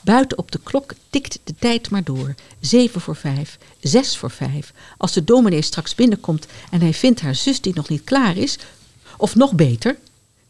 Buiten 0.00 0.38
op 0.38 0.52
de 0.52 0.60
klok 0.62 0.92
tikt 1.10 1.38
de 1.44 1.54
tijd 1.58 1.90
maar 1.90 2.04
door. 2.04 2.34
Zeven 2.60 3.00
voor 3.00 3.16
vijf, 3.16 3.58
zes 3.80 4.16
voor 4.16 4.30
vijf. 4.30 4.72
Als 4.96 5.12
de 5.12 5.24
dominee 5.24 5.62
straks 5.62 5.94
binnenkomt 5.94 6.46
en 6.70 6.80
hij 6.80 6.94
vindt 6.94 7.20
haar 7.20 7.34
zus 7.34 7.60
die 7.60 7.74
nog 7.74 7.88
niet 7.88 8.04
klaar 8.04 8.36
is, 8.36 8.58
of 9.16 9.34
nog 9.34 9.52
beter, 9.52 9.96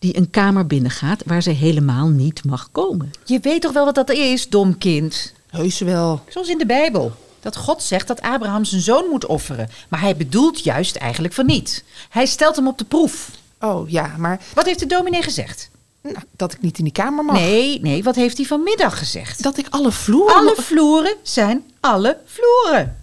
die 0.03 0.17
een 0.17 0.31
kamer 0.31 0.67
binnengaat 0.67 1.23
waar 1.27 1.43
ze 1.43 1.51
helemaal 1.51 2.09
niet 2.09 2.45
mag 2.45 2.69
komen. 2.73 3.11
Je 3.25 3.41
weet 3.41 3.61
toch 3.63 3.73
wel 3.73 3.85
wat 3.85 3.95
dat 3.95 4.11
is, 4.11 4.49
dom 4.49 4.79
kind? 4.79 5.33
Heus 5.49 5.79
wel. 5.79 6.21
Zoals 6.29 6.49
in 6.49 6.59
de 6.59 6.67
Bijbel. 6.67 7.13
Dat 7.41 7.57
God 7.57 7.83
zegt 7.83 8.07
dat 8.07 8.21
Abraham 8.21 8.65
zijn 8.65 8.81
zoon 8.81 9.09
moet 9.11 9.27
offeren. 9.27 9.69
Maar 9.89 10.01
hij 10.01 10.17
bedoelt 10.17 10.65
juist 10.65 10.97
eigenlijk 10.97 11.35
van 11.35 11.47
niet. 11.47 11.85
Hij 12.09 12.27
stelt 12.27 12.57
hem 12.57 12.67
op 12.67 12.79
de 12.79 12.85
proef. 12.85 13.31
Oh 13.61 13.89
ja, 13.91 14.15
maar 14.19 14.41
Wat 14.55 14.65
heeft 14.67 14.79
de 14.79 14.87
dominee 14.87 15.23
gezegd? 15.23 15.71
nou, 16.01 16.17
dat 16.37 16.53
ik 16.53 16.61
niet 16.61 16.79
in 16.79 16.85
die 16.85 16.93
kamer 16.93 17.25
mag. 17.25 17.37
Nee, 17.37 17.81
nee, 17.81 18.03
wat 18.03 18.15
heeft 18.15 18.37
hij 18.37 18.47
vanmiddag 18.47 18.99
gezegd? 18.99 19.43
Dat 19.43 19.59
ik 19.59 19.67
alle 19.71 19.93
vloeren... 19.93 20.37
Alle 20.37 20.55
vloeren 20.59 21.17
zijn 21.23 21.65
alle 21.81 22.19
vloeren. 22.25 23.03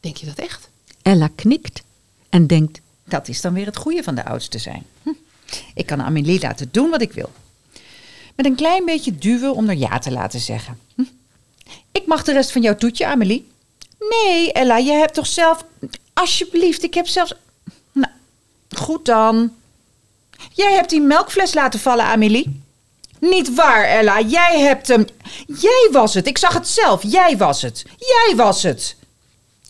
Denk 0.00 0.16
je 0.16 0.26
dat 0.26 0.38
echt? 0.38 0.68
Ella 1.02 1.28
knikt 1.34 1.82
en 2.28 2.46
denkt, 2.46 2.80
Dat 3.04 3.28
is 3.28 3.40
dan 3.40 3.52
weer 3.52 3.66
het 3.66 3.76
goede 3.76 4.02
van 4.02 4.14
de 4.14 4.24
oudste 4.24 4.58
zijn. 4.58 4.84
Hm. 5.02 5.10
Ik 5.74 5.86
kan 5.86 6.02
Amélie 6.02 6.40
laten 6.40 6.68
doen 6.70 6.90
wat 6.90 7.02
ik 7.02 7.12
wil. 7.12 7.32
Met 8.36 8.46
een 8.46 8.54
klein 8.54 8.84
beetje 8.84 9.18
duwen 9.18 9.54
om 9.54 9.68
er 9.68 9.76
ja 9.76 9.98
te 9.98 10.10
laten 10.10 10.40
zeggen. 10.40 10.78
Hm. 10.94 11.02
Ik 11.92 12.06
mag 12.06 12.24
de 12.24 12.32
rest 12.32 12.52
van 12.52 12.62
jouw 12.62 12.76
toetje, 12.76 13.06
Amélie. 13.06 13.48
Nee, 13.98 14.52
Ella, 14.52 14.76
je 14.76 14.92
hebt 14.92 15.14
toch 15.14 15.26
zelf... 15.26 15.64
Alsjeblieft, 16.12 16.82
ik 16.82 16.94
heb 16.94 17.06
zelfs... 17.06 17.34
Nou, 17.92 18.12
goed 18.70 19.04
dan. 19.04 19.52
Jij 20.52 20.72
hebt 20.72 20.90
die 20.90 21.00
melkfles 21.00 21.54
laten 21.54 21.80
vallen, 21.80 22.04
Amélie. 22.04 22.62
Niet 23.18 23.54
waar, 23.54 23.84
Ella. 23.84 24.20
Jij 24.20 24.60
hebt 24.60 24.88
hem... 24.88 25.04
Jij 25.46 25.88
was 25.92 26.14
het. 26.14 26.26
Ik 26.26 26.38
zag 26.38 26.54
het 26.54 26.68
zelf. 26.68 27.02
Jij 27.02 27.36
was 27.36 27.62
het. 27.62 27.84
Jij 27.98 28.32
was 28.36 28.62
het. 28.62 28.96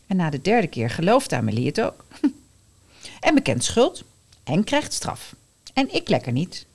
En 0.06 0.16
na 0.16 0.30
de 0.30 0.40
derde 0.40 0.66
keer 0.66 0.90
gelooft 0.90 1.32
Amélie 1.32 1.66
het 1.66 1.80
ook. 1.80 2.04
En 3.20 3.34
bekent 3.34 3.64
schuld. 3.64 4.02
En 4.44 4.64
krijgt 4.64 4.92
straf. 4.92 5.34
En 5.74 5.94
ik 5.94 6.08
lekker 6.08 6.32
niet. 6.32 6.66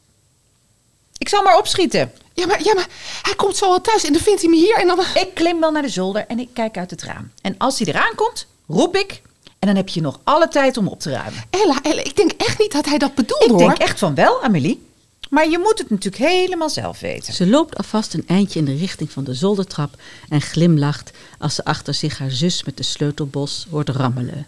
Ik 1.17 1.29
zal 1.29 1.43
maar 1.43 1.57
opschieten. 1.57 2.11
Ja 2.33 2.45
maar, 2.45 2.63
ja, 2.63 2.73
maar 2.73 2.87
hij 3.21 3.35
komt 3.35 3.57
zo 3.57 3.65
al 3.65 3.81
thuis 3.81 4.03
en 4.03 4.13
dan 4.13 4.21
vindt 4.21 4.41
hij 4.41 4.49
me 4.49 4.55
hier 4.55 4.75
en 4.75 4.87
dan... 4.87 4.99
Ik 4.99 5.29
klim 5.33 5.59
wel 5.59 5.71
naar 5.71 5.81
de 5.81 5.89
zolder 5.89 6.25
en 6.27 6.39
ik 6.39 6.49
kijk 6.53 6.77
uit 6.77 6.91
het 6.91 7.03
raam. 7.03 7.31
En 7.41 7.55
als 7.57 7.79
hij 7.79 7.87
eraan 7.87 8.15
komt, 8.15 8.47
roep 8.67 8.95
ik. 8.95 9.21
En 9.59 9.67
dan 9.67 9.75
heb 9.75 9.89
je 9.89 10.01
nog 10.01 10.19
alle 10.23 10.47
tijd 10.47 10.77
om 10.77 10.87
op 10.87 10.99
te 10.99 11.11
ruimen. 11.11 11.43
Ella, 11.49 11.79
Ella, 11.81 12.03
ik 12.03 12.15
denk 12.15 12.31
echt 12.31 12.59
niet 12.59 12.71
dat 12.71 12.85
hij 12.85 12.97
dat 12.97 13.15
bedoelde 13.15 13.43
Ik 13.45 13.49
hoor. 13.51 13.59
denk 13.59 13.77
echt 13.77 13.99
van 13.99 14.15
wel, 14.15 14.43
Amélie. 14.43 14.87
Maar 15.29 15.49
je 15.49 15.59
moet 15.59 15.77
het 15.79 15.89
natuurlijk 15.89 16.23
helemaal 16.31 16.69
zelf 16.69 16.99
weten. 16.99 17.33
ze 17.33 17.47
loopt 17.47 17.77
alvast 17.77 18.13
een 18.13 18.23
eindje 18.27 18.59
in 18.59 18.65
de 18.65 18.75
richting 18.75 19.11
van 19.11 19.23
de 19.23 19.33
zoldertrap 19.33 19.95
en 20.29 20.41
glimlacht 20.41 21.11
als 21.39 21.55
ze 21.55 21.65
achter 21.65 21.93
zich 21.93 22.17
haar 22.17 22.31
zus 22.31 22.63
met 22.63 22.77
de 22.77 22.83
sleutelbos 22.83 23.67
hoort 23.71 23.89
rammelen. 23.89 24.47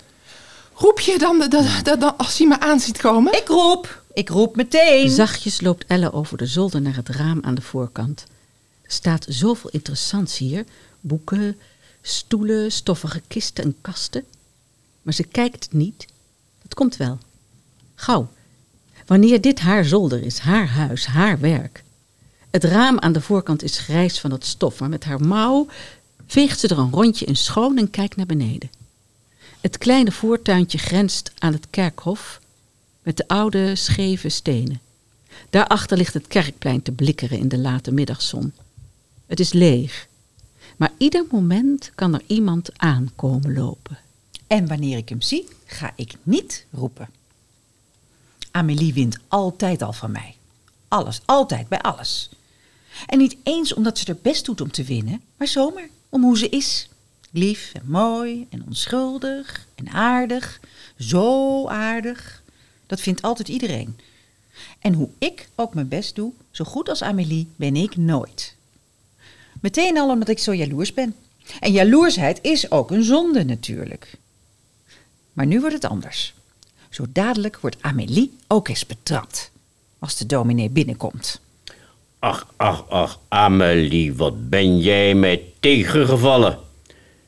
Roep 0.74 1.00
je 1.00 1.18
dan, 1.18 1.40
de- 1.40 1.48
de- 1.48 1.80
de- 1.84 1.98
de- 1.98 2.14
als 2.16 2.38
hij 2.38 2.48
me 2.48 2.60
aan 2.60 2.80
ziet 2.80 2.98
komen? 2.98 3.34
Ik 3.34 3.48
roep. 3.48 4.01
Ik 4.14 4.30
roep 4.30 4.56
meteen. 4.56 5.10
Zachtjes 5.10 5.62
loopt 5.62 5.86
Elle 5.88 6.14
over 6.14 6.38
de 6.38 6.46
zolder 6.46 6.82
naar 6.82 6.96
het 6.96 7.10
raam 7.10 7.40
aan 7.42 7.56
de 7.56 7.62
voorkant. 7.62 8.26
Er 8.82 8.92
staat 8.92 9.26
zoveel 9.30 9.70
interessants 9.70 10.38
hier: 10.38 10.66
boeken, 11.00 11.58
stoelen, 12.02 12.72
stoffige 12.72 13.22
kisten 13.28 13.64
en 13.64 13.76
kasten. 13.82 14.26
Maar 15.02 15.14
ze 15.14 15.24
kijkt 15.24 15.74
niet. 15.74 16.08
Het 16.62 16.74
komt 16.74 16.98
wel. 16.98 17.18
Gauw. 17.96 18.30
Wanneer 19.06 19.42
dit 19.42 19.60
haar 19.60 19.86
zolder 19.86 20.24
is, 20.24 20.38
haar 20.38 20.68
huis, 20.68 21.06
haar 21.06 21.40
werk. 21.40 21.84
Het 22.50 22.64
raam 22.64 23.00
aan 23.00 23.12
de 23.12 23.22
voorkant 23.22 23.64
is 23.64 23.78
grijs 23.78 24.20
van 24.20 24.32
het 24.32 24.46
stof, 24.46 24.80
maar 24.80 24.90
met 24.90 25.04
haar 25.04 25.22
mouw 25.22 25.68
veegt 26.28 26.60
ze 26.60 26.68
er 26.68 26.78
een 26.78 26.92
rondje 26.92 27.26
in 27.26 27.36
schoon 27.36 27.78
en 27.78 27.90
kijkt 27.90 28.16
naar 28.16 28.26
beneden. 28.26 28.70
Het 29.62 29.78
kleine 29.78 30.12
voortuintje 30.12 30.78
grenst 30.78 31.32
aan 31.38 31.54
het 31.54 31.68
kerkhof 31.70 32.41
met 33.02 33.18
de 33.18 33.28
oude, 33.28 33.76
scheve 33.76 34.30
stenen. 34.30 34.82
Daarachter 35.50 35.98
ligt 35.98 36.14
het 36.14 36.28
kerkplein 36.28 36.82
te 36.82 36.92
blikkeren 36.92 37.40
in 37.40 37.48
de 37.48 37.58
late 37.58 37.92
middagzon. 37.92 38.54
Het 39.26 39.40
is 39.40 39.54
leeg, 39.54 40.08
maar 40.78 40.92
ieder 40.98 41.26
moment 41.32 41.92
kan 41.96 42.14
er 42.14 42.22
iemand 42.28 42.70
aankomen 42.78 43.54
lopen. 43.54 43.98
En 44.48 44.68
wanneer 44.68 44.98
ik 44.98 45.10
hem 45.10 45.22
zie, 45.22 45.48
ga 45.66 45.94
ik 45.96 46.14
niet 46.24 46.66
roepen. 46.72 47.10
Amélie 48.52 48.94
wint 48.94 49.18
altijd 49.28 49.82
al 49.82 49.94
van 49.94 50.12
mij. 50.12 50.36
Alles, 50.88 51.22
altijd, 51.26 51.68
bij 51.68 51.82
alles. 51.82 52.30
En 53.06 53.18
niet 53.18 53.36
eens 53.44 53.74
omdat 53.74 53.98
ze 53.98 54.06
er 54.06 54.18
best 54.22 54.46
doet 54.46 54.62
om 54.62 54.72
te 54.72 54.84
winnen, 54.84 55.22
maar 55.38 55.48
zomaar 55.48 55.90
om 56.10 56.24
hoe 56.24 56.38
ze 56.38 56.50
is. 56.50 56.90
Lief 57.32 57.72
en 57.74 57.84
mooi 57.86 58.48
en 58.50 58.64
onschuldig 58.66 59.68
en 59.76 59.90
aardig. 59.90 60.60
Zo 60.98 61.68
aardig. 61.68 62.44
Dat 62.92 63.02
vindt 63.02 63.22
altijd 63.22 63.48
iedereen. 63.48 63.98
En 64.80 64.94
hoe 64.94 65.10
ik 65.18 65.50
ook 65.56 65.74
mijn 65.74 65.88
best 65.88 66.16
doe, 66.16 66.32
zo 66.50 66.66
goed 66.66 66.90
als 66.90 67.04
Amélie, 67.04 67.48
ben 67.56 67.76
ik 67.76 67.98
nooit. 67.98 68.56
Meteen 69.62 69.98
al 69.98 70.10
omdat 70.10 70.30
ik 70.30 70.40
zo 70.40 70.54
jaloers 70.54 70.94
ben. 70.94 71.16
En 71.60 71.72
jaloersheid 71.72 72.40
is 72.42 72.72
ook 72.72 72.92
een 72.92 73.04
zonde 73.04 73.44
natuurlijk. 73.44 74.18
Maar 75.34 75.46
nu 75.46 75.60
wordt 75.60 75.76
het 75.76 75.86
anders. 75.86 76.34
Zo 76.90 77.06
dadelijk 77.10 77.60
wordt 77.60 77.78
Amélie 77.82 78.34
ook 78.48 78.68
eens 78.68 78.86
betrapt. 78.86 79.52
Als 80.00 80.18
de 80.18 80.26
dominee 80.26 80.70
binnenkomt. 80.70 81.42
Ach, 82.20 82.54
ach, 82.56 82.90
ach, 82.90 83.20
Amelie, 83.28 84.14
wat 84.14 84.50
ben 84.50 84.80
jij 84.80 85.16
mij 85.16 85.44
tegengevallen? 85.60 86.60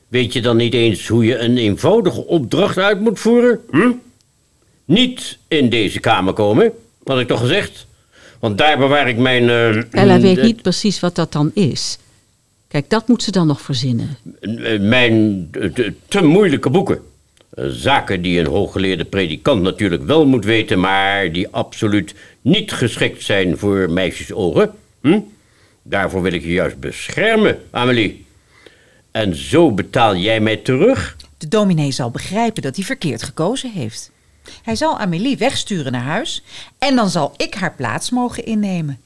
Weet 0.08 0.32
je 0.32 0.42
dan 0.42 0.56
niet 0.56 0.74
eens 0.74 1.08
hoe 1.08 1.24
je 1.24 1.38
een 1.38 1.56
eenvoudige 1.56 2.26
opdracht 2.26 2.78
uit 2.78 3.00
moet 3.00 3.20
voeren? 3.20 3.60
Hm? 3.70 3.92
Niet 4.84 5.38
in 5.48 5.68
deze 5.68 6.00
kamer 6.00 6.32
komen, 6.32 6.72
had 7.04 7.18
ik 7.20 7.26
toch 7.28 7.40
gezegd? 7.40 7.86
Want 8.38 8.58
daar 8.58 8.78
bewaar 8.78 9.08
ik 9.08 9.16
mijn... 9.16 9.48
eh, 9.48 10.00
Ella 10.00 10.20
weet 10.20 10.42
niet 10.42 10.62
precies 10.62 11.00
wat 11.00 11.14
dat 11.14 11.32
dan 11.32 11.50
is. 11.54 11.98
Kijk, 12.68 12.90
dat 12.90 13.08
moet 13.08 13.22
ze 13.22 13.30
dan 13.30 13.46
nog 13.46 13.60
verzinnen. 13.60 14.16
Mijn 14.80 15.48
eh, 15.52 15.68
te, 15.70 15.92
te 16.08 16.22
moeilijke 16.22 16.70
boeken. 16.70 17.02
Eh, 17.50 17.64
Zaken 17.68 18.22
die 18.22 18.40
een 18.40 18.46
hooggeleerde 18.46 19.04
predikant 19.04 19.62
natuurlijk 19.62 20.02
wel 20.02 20.26
moet 20.26 20.44
weten, 20.44 20.80
maar 20.80 21.32
die 21.32 21.48
absoluut 21.48 22.14
niet 22.40 22.72
geschikt 22.72 23.22
zijn 23.22 23.58
voor 23.58 23.90
meisjesogen. 23.90 24.70
Hm? 25.00 25.20
Daarvoor 25.82 26.22
wil 26.22 26.32
ik 26.32 26.42
je 26.42 26.52
juist 26.52 26.78
beschermen, 26.80 27.58
Amelie. 27.70 28.26
En 29.10 29.36
zo 29.36 29.72
betaal 29.72 30.16
jij 30.16 30.40
mij 30.40 30.56
terug? 30.56 31.16
De 31.38 31.48
dominee 31.48 31.90
zal 31.92 32.10
begrijpen 32.10 32.62
dat 32.62 32.76
hij 32.76 32.84
verkeerd 32.84 33.22
gekozen 33.22 33.70
heeft. 33.72 34.10
Hij 34.62 34.76
zal 34.76 34.98
Amélie 34.98 35.36
wegsturen 35.36 35.92
naar 35.92 36.02
huis 36.02 36.42
en 36.78 36.96
dan 36.96 37.10
zal 37.10 37.34
ik 37.36 37.54
haar 37.54 37.74
plaats 37.74 38.10
mogen 38.10 38.44
innemen. 38.44 39.00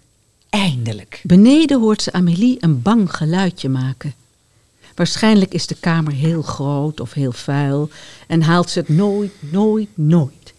Eindelijk. 0.50 1.20
Beneden 1.22 1.80
hoort 1.80 2.02
ze 2.02 2.12
Amélie 2.12 2.56
een 2.60 2.82
bang 2.82 3.14
geluidje 3.14 3.68
maken. 3.68 4.14
Waarschijnlijk 4.94 5.54
is 5.54 5.66
de 5.66 5.74
kamer 5.74 6.12
heel 6.12 6.42
groot 6.42 7.00
of 7.00 7.12
heel 7.12 7.32
vuil 7.32 7.90
en 8.26 8.42
haalt 8.42 8.70
ze 8.70 8.78
het 8.78 8.88
nooit, 8.88 9.32
nooit, 9.38 9.88
nooit. 9.94 10.54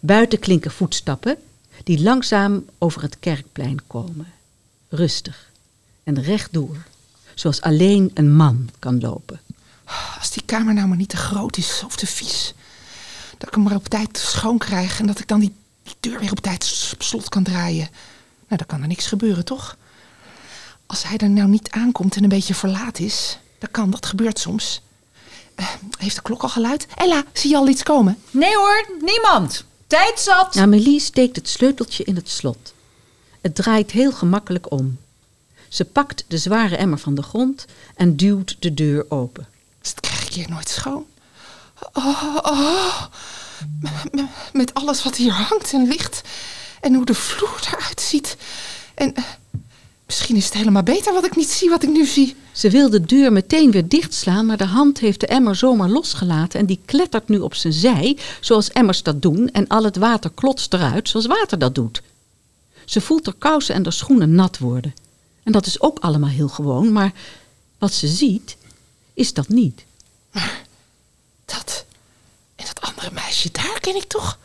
Buiten 0.00 0.38
klinken 0.38 0.70
voetstappen 0.70 1.36
die 1.84 2.02
langzaam 2.02 2.64
over 2.78 3.02
het 3.02 3.18
kerkplein 3.18 3.80
komen. 3.86 4.32
Rustig 4.88 5.50
en 6.04 6.22
rechtdoor, 6.22 6.76
zoals 7.34 7.60
alleen 7.60 8.10
een 8.14 8.36
man 8.36 8.70
kan 8.78 9.00
lopen. 9.00 9.40
Als 10.18 10.30
die 10.30 10.42
kamer 10.44 10.74
nou 10.74 10.88
maar 10.88 10.96
niet 10.96 11.08
te 11.08 11.16
groot 11.16 11.56
is 11.56 11.82
of 11.86 11.96
te 11.96 12.06
vies. 12.06 12.54
Dat 13.40 13.48
ik 13.48 13.54
hem 13.54 13.64
maar 13.64 13.74
op 13.74 13.88
tijd 13.88 14.18
schoon 14.18 14.58
krijg 14.58 15.00
en 15.00 15.06
dat 15.06 15.18
ik 15.18 15.28
dan 15.28 15.40
die, 15.40 15.54
die 15.82 15.94
deur 16.00 16.20
weer 16.20 16.30
op 16.30 16.40
tijd 16.40 16.90
op 16.92 17.02
slot 17.02 17.28
kan 17.28 17.42
draaien. 17.42 17.88
Nou, 18.48 18.56
dan 18.56 18.66
kan 18.66 18.82
er 18.82 18.88
niks 18.88 19.06
gebeuren, 19.06 19.44
toch? 19.44 19.76
Als 20.86 21.02
hij 21.02 21.16
er 21.16 21.30
nou 21.30 21.48
niet 21.48 21.70
aankomt 21.70 22.16
en 22.16 22.22
een 22.22 22.28
beetje 22.28 22.54
verlaat 22.54 22.98
is, 22.98 23.38
dan 23.58 23.70
kan, 23.70 23.90
dat 23.90 24.06
gebeurt 24.06 24.38
soms. 24.38 24.82
Eh, 25.54 25.66
heeft 25.98 26.16
de 26.16 26.22
klok 26.22 26.42
al 26.42 26.48
geluid? 26.48 26.86
Ella, 26.94 27.24
zie 27.32 27.50
je 27.50 27.56
al 27.56 27.68
iets 27.68 27.82
komen? 27.82 28.18
Nee 28.30 28.56
hoor, 28.56 28.90
niemand. 29.00 29.64
Tijd 29.86 30.20
zat. 30.20 30.56
Amélie 30.56 31.00
steekt 31.00 31.36
het 31.36 31.48
sleuteltje 31.48 32.04
in 32.04 32.16
het 32.16 32.28
slot. 32.28 32.74
Het 33.40 33.54
draait 33.54 33.90
heel 33.90 34.12
gemakkelijk 34.12 34.70
om. 34.70 34.98
Ze 35.68 35.84
pakt 35.84 36.24
de 36.28 36.38
zware 36.38 36.76
emmer 36.76 36.98
van 36.98 37.14
de 37.14 37.22
grond 37.22 37.64
en 37.94 38.16
duwt 38.16 38.56
de 38.58 38.74
deur 38.74 39.04
open. 39.08 39.48
Dat 39.82 40.00
krijg 40.00 40.26
ik 40.26 40.32
hier 40.32 40.50
nooit 40.50 40.68
schoon. 40.68 41.06
Oh, 41.92 42.36
oh. 42.42 43.02
Met 44.52 44.74
alles 44.74 45.02
wat 45.02 45.16
hier 45.16 45.32
hangt 45.32 45.72
en 45.72 45.88
ligt. 45.88 46.20
En 46.80 46.94
hoe 46.94 47.04
de 47.04 47.14
vloer 47.14 47.60
eruit 47.72 48.00
ziet. 48.00 48.36
En 48.94 49.14
eh, 49.14 49.24
misschien 50.06 50.36
is 50.36 50.44
het 50.44 50.54
helemaal 50.54 50.82
beter 50.82 51.12
wat 51.12 51.24
ik 51.24 51.36
niet 51.36 51.50
zie 51.50 51.70
wat 51.70 51.82
ik 51.82 51.88
nu 51.88 52.06
zie. 52.06 52.36
Ze 52.52 52.70
wil 52.70 52.90
de 52.90 53.00
deur 53.00 53.32
meteen 53.32 53.70
weer 53.70 53.88
dichtslaan, 53.88 54.46
maar 54.46 54.56
de 54.56 54.64
hand 54.64 54.98
heeft 54.98 55.20
de 55.20 55.26
emmer 55.26 55.56
zomaar 55.56 55.88
losgelaten 55.88 56.60
en 56.60 56.66
die 56.66 56.80
klettert 56.84 57.28
nu 57.28 57.38
op 57.38 57.54
zijn 57.54 57.72
zij, 57.72 58.18
zoals 58.40 58.70
emmers 58.70 59.02
dat 59.02 59.22
doen, 59.22 59.50
en 59.50 59.66
al 59.66 59.84
het 59.84 59.96
water 59.96 60.30
klotst 60.34 60.72
eruit, 60.72 61.08
zoals 61.08 61.26
water 61.26 61.58
dat 61.58 61.74
doet. 61.74 62.02
Ze 62.84 63.00
voelt 63.00 63.26
haar 63.26 63.34
kousen 63.38 63.74
en 63.74 63.82
haar 63.82 63.92
schoenen 63.92 64.34
nat 64.34 64.58
worden. 64.58 64.94
En 65.42 65.52
dat 65.52 65.66
is 65.66 65.80
ook 65.80 65.98
allemaal 65.98 66.28
heel 66.28 66.48
gewoon, 66.48 66.92
maar 66.92 67.12
wat 67.78 67.92
ze 67.92 68.08
ziet, 68.08 68.56
is 69.14 69.32
dat 69.32 69.48
niet. 69.48 69.84
Dat. 71.56 71.84
En 72.56 72.64
dat 72.66 72.80
andere 72.80 73.10
meisje 73.12 73.50
daar 73.50 73.80
ken 73.80 73.96
ik 73.96 74.04
toch? 74.04 74.38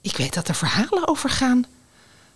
Ik 0.00 0.16
weet 0.16 0.34
dat 0.34 0.48
er 0.48 0.54
verhalen 0.54 1.08
over 1.08 1.30
gaan. 1.30 1.66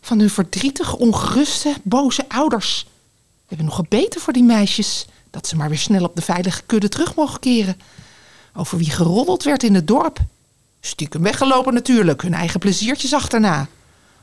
Van 0.01 0.19
hun 0.19 0.31
verdrietige, 0.31 0.99
ongeruste, 0.99 1.75
boze 1.83 2.29
ouders. 2.29 2.87
We 3.35 3.49
hebben 3.49 3.67
nog 3.67 3.75
gebeten 3.75 4.21
voor 4.21 4.33
die 4.33 4.43
meisjes. 4.43 5.07
Dat 5.31 5.47
ze 5.47 5.57
maar 5.57 5.69
weer 5.69 5.79
snel 5.79 6.05
op 6.05 6.17
de 6.17 6.23
veilige 6.23 6.63
kudde 6.67 6.89
terug 6.89 7.15
mogen 7.15 7.41
keren. 7.41 7.81
Over 8.55 8.79
wie 8.79 8.91
geroddeld 8.91 9.43
werd 9.43 9.63
in 9.63 9.75
het 9.75 9.87
dorp. 9.87 10.19
Stiekem 10.81 11.23
weggelopen 11.23 11.75
natuurlijk, 11.75 12.23
hun 12.23 12.35
eigen 12.35 12.61
pleziertjes 12.61 13.13
achterna. 13.15 13.69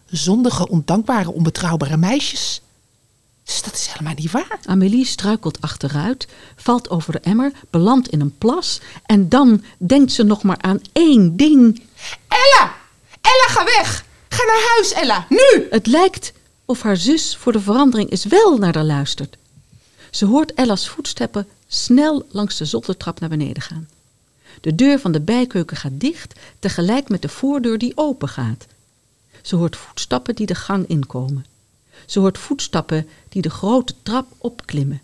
Zondige, 0.06 0.70
ondankbare, 0.70 1.32
onbetrouwbare 1.32 1.98
meisjes. 1.98 2.62
Dus 3.50 3.62
dat 3.62 3.74
is 3.74 3.88
helemaal 3.88 4.14
niet 4.14 4.32
waar. 4.32 4.60
Amélie 4.66 5.06
struikelt 5.06 5.62
achteruit, 5.62 6.28
valt 6.56 6.90
over 6.90 7.12
de 7.12 7.20
emmer, 7.20 7.52
belandt 7.70 8.08
in 8.08 8.22
een 8.22 8.38
plas 8.38 8.82
en 9.06 9.30
dan 9.30 9.64
denkt 9.78 10.12
ze 10.12 10.24
nog 10.24 10.44
maar 10.44 10.62
aan 10.62 10.82
één 10.92 11.38
ding. 11.38 11.82
Ella! 12.28 12.76
Ella, 13.22 13.48
ga 13.48 13.64
weg! 13.64 14.06
Ga 14.30 14.46
naar 14.46 14.70
huis, 14.74 14.92
Ella! 14.92 15.26
Nu! 15.30 15.68
Het 15.70 15.88
lijkt 15.88 16.34
of 16.66 16.82
haar 16.82 16.98
zus 16.98 17.38
voor 17.38 17.52
de 17.52 17.60
verandering 17.60 18.12
eens 18.12 18.26
wel 18.26 18.58
naar 18.58 18.76
haar 18.76 18.84
luistert. 18.84 19.38
Ze 20.12 20.26
hoort 20.26 20.54
Ella's 20.54 20.90
voetstappen 20.90 21.48
snel 21.68 22.26
langs 22.32 22.58
de 22.58 22.66
zoldertrap 22.66 23.20
naar 23.20 23.30
beneden 23.30 23.64
gaan. 23.64 23.90
De 24.62 24.76
deur 24.76 25.00
van 25.00 25.12
de 25.12 25.22
bijkeuken 25.22 25.78
gaat 25.78 26.00
dicht, 26.00 26.40
tegelijk 26.60 27.10
met 27.10 27.22
de 27.22 27.30
voordeur 27.30 27.78
die 27.78 27.98
open 27.98 28.30
gaat. 28.30 28.66
Ze 29.42 29.56
hoort 29.56 29.76
voetstappen 29.76 30.36
die 30.36 30.46
de 30.46 30.56
gang 30.56 30.88
inkomen. 30.88 31.46
Ze 32.06 32.20
hoort 32.20 32.38
voetstappen 32.38 33.08
die 33.30 33.42
de 33.42 33.50
grote 33.50 33.94
trap 34.04 34.28
opklimmen. 34.38 35.02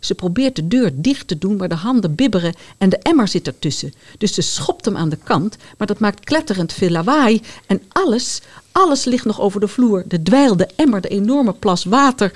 Ze 0.00 0.14
probeert 0.14 0.56
de 0.56 0.68
deur 0.68 0.90
dicht 0.94 1.28
te 1.28 1.38
doen, 1.38 1.56
maar 1.56 1.68
de 1.68 1.74
handen 1.74 2.14
bibberen 2.14 2.54
en 2.78 2.88
de 2.88 2.98
emmer 2.98 3.28
zit 3.28 3.46
ertussen. 3.46 3.94
Dus 4.18 4.34
ze 4.34 4.42
schopt 4.42 4.84
hem 4.84 4.96
aan 4.96 5.08
de 5.08 5.18
kant, 5.24 5.56
maar 5.78 5.86
dat 5.86 5.98
maakt 5.98 6.24
kletterend 6.24 6.72
veel 6.72 6.90
lawaai. 6.90 7.40
En 7.66 7.82
alles, 7.88 8.40
alles 8.72 9.04
ligt 9.04 9.24
nog 9.24 9.40
over 9.40 9.60
de 9.60 9.68
vloer. 9.68 10.04
De 10.06 10.22
dweil, 10.22 10.56
de 10.56 10.68
emmer, 10.76 11.00
de 11.00 11.08
enorme 11.08 11.52
plas 11.52 11.84
water. 11.84 12.32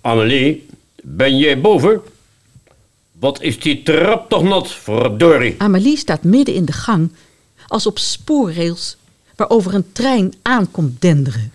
Amelie, 0.00 0.66
ben 1.02 1.38
jij 1.38 1.60
boven? 1.60 2.00
Wat 3.20 3.42
is 3.42 3.60
die 3.60 3.82
trap 3.82 4.28
toch 4.28 4.42
nat, 4.42 4.72
verdorie? 4.72 5.54
Amélie 5.58 5.96
staat 5.96 6.22
midden 6.22 6.54
in 6.54 6.64
de 6.64 6.72
gang, 6.72 7.12
als 7.66 7.86
op 7.86 7.98
spoorrails, 7.98 8.96
waarover 9.36 9.74
een 9.74 9.92
trein 9.92 10.34
aankomt 10.42 11.00
denderen. 11.00 11.52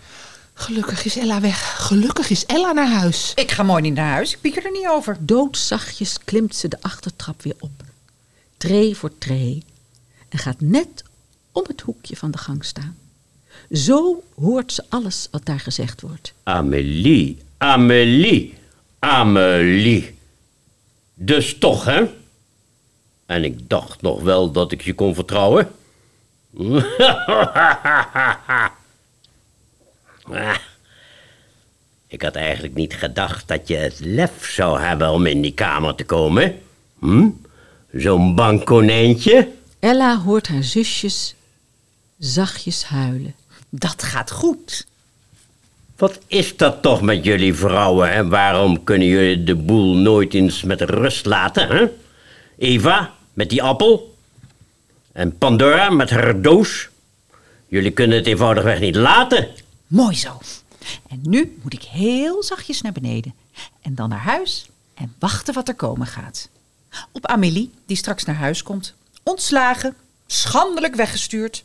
Gelukkig 0.58 1.06
is 1.06 1.18
Ella 1.18 1.42
weg. 1.42 1.86
Gelukkig 1.88 2.30
is 2.30 2.46
Ella 2.46 2.72
naar 2.72 2.92
huis. 2.92 3.32
Ik 3.36 3.52
ga 3.52 3.64
mooi 3.64 3.82
niet 3.82 3.94
naar 3.94 4.12
huis. 4.12 4.34
Ik 4.34 4.42
pieker 4.42 4.66
er 4.66 4.72
niet 4.72 4.88
over. 4.88 5.18
Doodzachtjes 5.20 6.18
klimt 6.24 6.56
ze 6.56 6.68
de 6.68 6.78
achtertrap 6.82 7.42
weer 7.42 7.56
op, 7.60 7.84
tree 8.58 8.96
voor 8.96 9.18
tree, 9.18 9.64
en 10.30 10.38
gaat 10.38 10.60
net 10.60 11.04
om 11.52 11.64
het 11.68 11.82
hoekje 11.82 12.16
van 12.16 12.32
de 12.32 12.38
gang 12.38 12.66
staan. 12.66 12.98
Zo 13.72 14.24
hoort 14.36 14.74
ze 14.74 14.84
alles 14.90 15.28
wat 15.32 15.46
daar 15.46 15.60
gezegd 15.60 16.02
wordt. 16.02 16.34
Amelie, 16.44 17.38
Amelie, 17.58 18.54
Amelie. 19.00 20.18
Dus 21.14 21.58
toch, 21.58 21.86
hè? 21.86 22.06
En 23.26 23.44
ik 23.44 23.70
dacht 23.70 24.02
nog 24.02 24.22
wel 24.22 24.52
dat 24.52 24.72
ik 24.72 24.82
je 24.82 24.94
kon 24.94 25.16
vertrouwen. 25.16 25.72
Ah, 30.30 30.56
ik 32.08 32.22
had 32.22 32.36
eigenlijk 32.36 32.74
niet 32.74 32.94
gedacht 32.94 33.48
dat 33.48 33.68
je 33.68 33.76
het 33.76 34.00
lef 34.00 34.50
zou 34.50 34.80
hebben 34.80 35.12
om 35.12 35.26
in 35.26 35.42
die 35.42 35.54
kamer 35.54 35.96
te 35.96 36.06
komen. 36.06 36.60
Hm? 37.00 37.30
Zo'n 37.92 38.36
bang 38.36 38.64
konijntje. 38.64 39.52
Ella 39.80 40.18
hoort 40.18 40.48
haar 40.48 40.64
zusjes 40.64 41.36
zachtjes 42.20 42.84
huilen. 42.84 43.36
Dat 43.70 44.04
gaat 44.04 44.32
goed. 44.32 44.86
Wat 45.98 46.20
is 46.28 46.58
dat 46.58 46.82
toch 46.82 47.02
met 47.02 47.24
jullie 47.24 47.54
vrouwen 47.54 48.12
en 48.12 48.30
waarom 48.30 48.84
kunnen 48.84 49.08
jullie 49.08 49.44
de 49.44 49.56
boel 49.56 49.96
nooit 49.96 50.34
eens 50.34 50.64
met 50.64 50.82
rust 50.82 51.26
laten, 51.26 51.68
hè? 51.68 51.86
Eva, 52.58 53.14
met 53.34 53.50
die 53.50 53.64
appel. 53.64 54.16
En 55.12 55.38
Pandora 55.38 55.90
met 55.90 56.10
haar 56.10 56.42
doos. 56.42 56.90
Jullie 57.68 57.92
kunnen 57.92 58.18
het 58.18 58.28
eenvoudigweg 58.28 58.80
niet 58.80 58.96
laten. 58.96 59.48
Mooi 59.88 60.16
zo. 60.16 60.40
En 61.08 61.20
nu 61.24 61.58
moet 61.62 61.74
ik 61.74 61.84
heel 61.84 62.44
zachtjes 62.44 62.82
naar 62.82 62.92
beneden. 62.92 63.34
En 63.82 63.96
dan 63.96 64.10
naar 64.10 64.20
huis 64.20 64.70
en 64.94 65.16
wachten 65.20 65.54
wat 65.54 65.68
er 65.68 65.76
komen 65.76 66.08
gaat. 66.08 66.50
Op 67.12 67.26
Amélie, 67.26 67.72
die 67.86 67.98
straks 67.98 68.24
naar 68.24 68.36
huis 68.36 68.64
komt. 68.64 68.94
Ontslagen, 69.24 69.96
schandelijk 70.28 70.96
weggestuurd. 70.96 71.64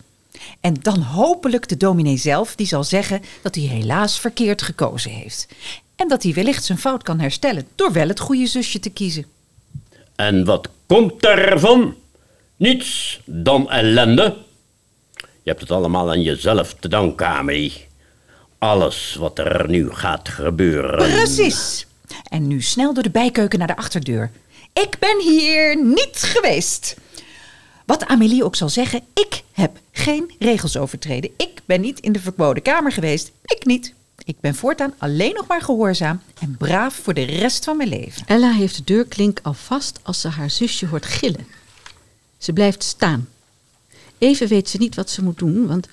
En 0.60 0.74
dan 0.74 1.00
hopelijk 1.00 1.68
de 1.68 1.76
dominee 1.76 2.16
zelf, 2.16 2.54
die 2.54 2.66
zal 2.66 2.84
zeggen 2.84 3.22
dat 3.42 3.54
hij 3.54 3.64
helaas 3.64 4.20
verkeerd 4.20 4.62
gekozen 4.62 5.10
heeft. 5.10 5.48
En 5.96 6.08
dat 6.08 6.22
hij 6.22 6.32
wellicht 6.32 6.64
zijn 6.64 6.78
fout 6.78 7.02
kan 7.02 7.20
herstellen 7.20 7.68
door 7.74 7.92
wel 7.92 8.08
het 8.08 8.20
goede 8.20 8.46
zusje 8.46 8.80
te 8.80 8.90
kiezen. 8.90 9.26
En 10.16 10.44
wat 10.44 10.68
komt 10.86 11.24
ervan? 11.24 11.94
Niets 12.56 13.20
dan 13.24 13.70
ellende. 13.70 14.36
Je 15.16 15.50
hebt 15.50 15.60
het 15.60 15.70
allemaal 15.70 16.10
aan 16.10 16.22
jezelf 16.22 16.74
te 16.74 16.88
danken, 16.88 17.26
Amelie. 17.26 17.88
Alles 18.60 19.14
wat 19.18 19.38
er 19.38 19.68
nu 19.68 19.90
gaat 19.92 20.28
gebeuren. 20.28 20.96
Precies. 20.96 21.86
En 22.28 22.46
nu 22.46 22.62
snel 22.62 22.94
door 22.94 23.02
de 23.02 23.10
bijkeuken 23.10 23.58
naar 23.58 23.68
de 23.68 23.76
achterdeur. 23.76 24.30
Ik 24.72 24.96
ben 24.98 25.20
hier 25.20 25.84
niet 25.84 26.18
geweest. 26.22 26.96
Wat 27.86 28.06
Amélie 28.06 28.44
ook 28.44 28.56
zal 28.56 28.68
zeggen, 28.68 29.02
ik 29.14 29.42
heb 29.52 29.78
geen 29.92 30.30
regels 30.38 30.76
overtreden. 30.76 31.30
Ik 31.36 31.60
ben 31.64 31.80
niet 31.80 32.00
in 32.00 32.12
de 32.12 32.20
verboden 32.20 32.62
kamer 32.62 32.92
geweest. 32.92 33.32
Ik 33.44 33.64
niet. 33.64 33.94
Ik 34.24 34.40
ben 34.40 34.54
voortaan 34.54 34.94
alleen 34.98 35.34
nog 35.34 35.46
maar 35.46 35.62
gehoorzaam 35.62 36.22
en 36.40 36.56
braaf 36.58 36.94
voor 36.94 37.14
de 37.14 37.24
rest 37.24 37.64
van 37.64 37.76
mijn 37.76 37.88
leven. 37.88 38.22
Ella 38.26 38.52
heeft 38.52 38.76
de 38.76 38.84
deurklink 38.84 39.40
al 39.42 39.54
vast 39.54 39.98
als 40.02 40.20
ze 40.20 40.28
haar 40.28 40.50
zusje 40.50 40.86
hoort 40.86 41.06
gillen. 41.06 41.46
Ze 42.38 42.52
blijft 42.52 42.82
staan. 42.82 43.28
Even 44.18 44.48
weet 44.48 44.68
ze 44.68 44.76
niet 44.76 44.94
wat 44.94 45.10
ze 45.10 45.22
moet 45.22 45.38
doen, 45.38 45.66
want 45.66 45.88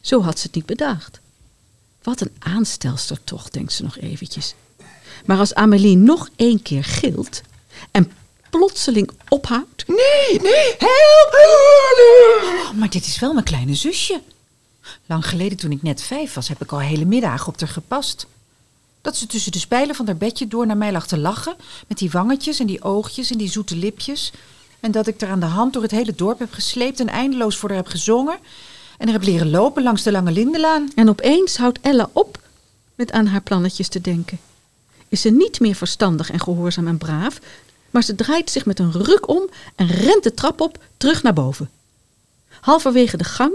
zo 0.00 0.22
had 0.22 0.38
ze 0.38 0.46
het 0.46 0.54
niet 0.54 0.66
bedacht. 0.66 1.19
Wat 2.02 2.20
een 2.20 2.32
aanstelster 2.38 3.24
toch, 3.24 3.50
denkt 3.50 3.72
ze 3.72 3.82
nog 3.82 3.98
eventjes. 3.98 4.54
Maar 5.24 5.38
als 5.38 5.54
Amélie 5.54 5.96
nog 5.96 6.28
één 6.36 6.62
keer 6.62 6.84
gilt 6.84 7.42
en 7.90 8.12
plotseling 8.50 9.10
ophoudt... 9.28 9.84
Nee, 9.86 10.40
nee. 10.40 10.74
Help! 10.78 11.34
Oh, 12.64 12.78
maar 12.78 12.90
dit 12.90 13.06
is 13.06 13.18
wel 13.18 13.32
mijn 13.32 13.44
kleine 13.44 13.74
zusje. 13.74 14.20
Lang 15.06 15.28
geleden, 15.28 15.58
toen 15.58 15.70
ik 15.70 15.82
net 15.82 16.02
vijf 16.02 16.34
was, 16.34 16.48
heb 16.48 16.62
ik 16.62 16.72
al 16.72 16.80
hele 16.80 17.04
middagen 17.04 17.46
op 17.46 17.60
haar 17.60 17.68
gepast. 17.68 18.26
Dat 19.00 19.16
ze 19.16 19.26
tussen 19.26 19.52
de 19.52 19.58
spijlen 19.58 19.94
van 19.94 20.06
haar 20.06 20.16
bedje 20.16 20.48
door 20.48 20.66
naar 20.66 20.76
mij 20.76 20.92
lag 20.92 21.06
te 21.06 21.18
lachen... 21.18 21.56
met 21.86 21.98
die 21.98 22.10
wangetjes 22.10 22.58
en 22.58 22.66
die 22.66 22.82
oogjes 22.82 23.30
en 23.30 23.38
die 23.38 23.50
zoete 23.50 23.76
lipjes... 23.76 24.32
en 24.80 24.90
dat 24.90 25.06
ik 25.06 25.20
er 25.20 25.28
aan 25.28 25.40
de 25.40 25.46
hand 25.46 25.72
door 25.72 25.82
het 25.82 25.90
hele 25.90 26.14
dorp 26.14 26.38
heb 26.38 26.52
gesleept... 26.52 27.00
en 27.00 27.08
eindeloos 27.08 27.56
voor 27.56 27.68
haar 27.68 27.78
heb 27.78 27.88
gezongen... 27.88 28.38
en 29.00 29.06
er 29.06 29.12
heb 29.12 29.22
leren 29.22 29.50
lopen 29.50 29.82
langs 29.82 30.02
de 30.02 30.12
lange 30.12 30.32
lindenlaan. 30.32 30.90
En 30.94 31.08
opeens 31.08 31.56
houdt 31.56 31.78
Ella 31.80 32.10
op 32.12 32.38
met 32.94 33.12
aan 33.12 33.26
haar 33.26 33.40
plannetjes 33.40 33.88
te 33.88 34.00
denken. 34.00 34.38
Is 35.08 35.20
ze 35.20 35.30
niet 35.30 35.60
meer 35.60 35.74
verstandig 35.74 36.30
en 36.30 36.40
gehoorzaam 36.40 36.86
en 36.86 36.98
braaf, 36.98 37.40
maar 37.90 38.02
ze 38.02 38.14
draait 38.14 38.50
zich 38.50 38.66
met 38.66 38.78
een 38.78 38.92
ruk 38.92 39.28
om 39.28 39.48
en 39.76 39.86
rent 39.86 40.22
de 40.22 40.34
trap 40.34 40.60
op 40.60 40.84
terug 40.96 41.22
naar 41.22 41.32
boven. 41.32 41.70
Halverwege 42.60 43.16
de 43.16 43.24
gang 43.24 43.52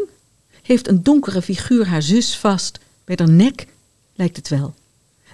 heeft 0.62 0.88
een 0.88 1.04
donkere 1.04 1.42
figuur 1.42 1.88
haar 1.88 2.02
zus 2.02 2.38
vast. 2.38 2.80
Bij 3.04 3.16
haar 3.20 3.30
nek 3.30 3.68
lijkt 4.16 4.36
het 4.36 4.50
wel. 4.50 4.74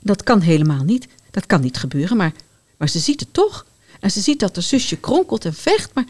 Dat 0.02 0.24
kan 0.24 0.40
helemaal 0.40 0.84
niet. 0.84 1.08
Dat 1.30 1.46
kan 1.46 1.62
niet 1.62 1.78
gebeuren, 1.78 2.18
maar, 2.18 2.34
maar 2.78 2.90
ze 2.90 3.00
ziet 3.00 3.20
het 3.20 3.34
toch. 3.34 3.66
En 4.00 4.12
ze 4.12 4.22
ziet 4.22 4.40
dat 4.40 4.56
haar 4.56 4.64
zusje 4.64 4.98
kronkelt 4.98 5.46
en 5.46 5.54
vecht, 5.54 5.94
maar 5.94 6.06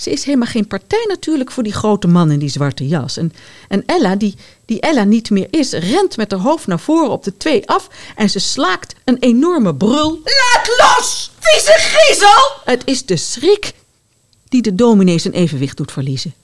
ze 0.00 0.10
is 0.10 0.24
helemaal 0.24 0.48
geen 0.48 0.66
partij 0.66 1.04
natuurlijk 1.08 1.50
voor 1.50 1.62
die 1.62 1.72
grote 1.72 2.06
man 2.06 2.30
in 2.30 2.38
die 2.38 2.48
zwarte 2.48 2.88
jas. 2.88 3.16
En, 3.16 3.32
en 3.68 3.82
Ella, 3.86 4.16
die, 4.16 4.34
die 4.64 4.80
Ella 4.80 5.04
niet 5.04 5.30
meer 5.30 5.46
is, 5.50 5.72
rent 5.72 6.16
met 6.16 6.30
haar 6.30 6.40
hoofd 6.40 6.66
naar 6.66 6.80
voren 6.80 7.10
op 7.10 7.24
de 7.24 7.36
twee 7.36 7.68
af 7.68 7.88
en 8.16 8.30
ze 8.30 8.38
slaakt 8.38 8.94
een 9.04 9.16
enorme 9.18 9.74
brul. 9.74 10.20
Laat 10.24 10.68
los, 10.78 11.30
vieze 11.38 11.74
griezel! 11.76 12.62
Het 12.64 12.82
is 12.84 13.06
de 13.06 13.16
schrik 13.16 13.72
die 14.48 14.62
de 14.62 14.74
dominee 14.74 15.18
zijn 15.18 15.34
evenwicht 15.34 15.76
doet 15.76 15.92
verliezen. 15.92 16.34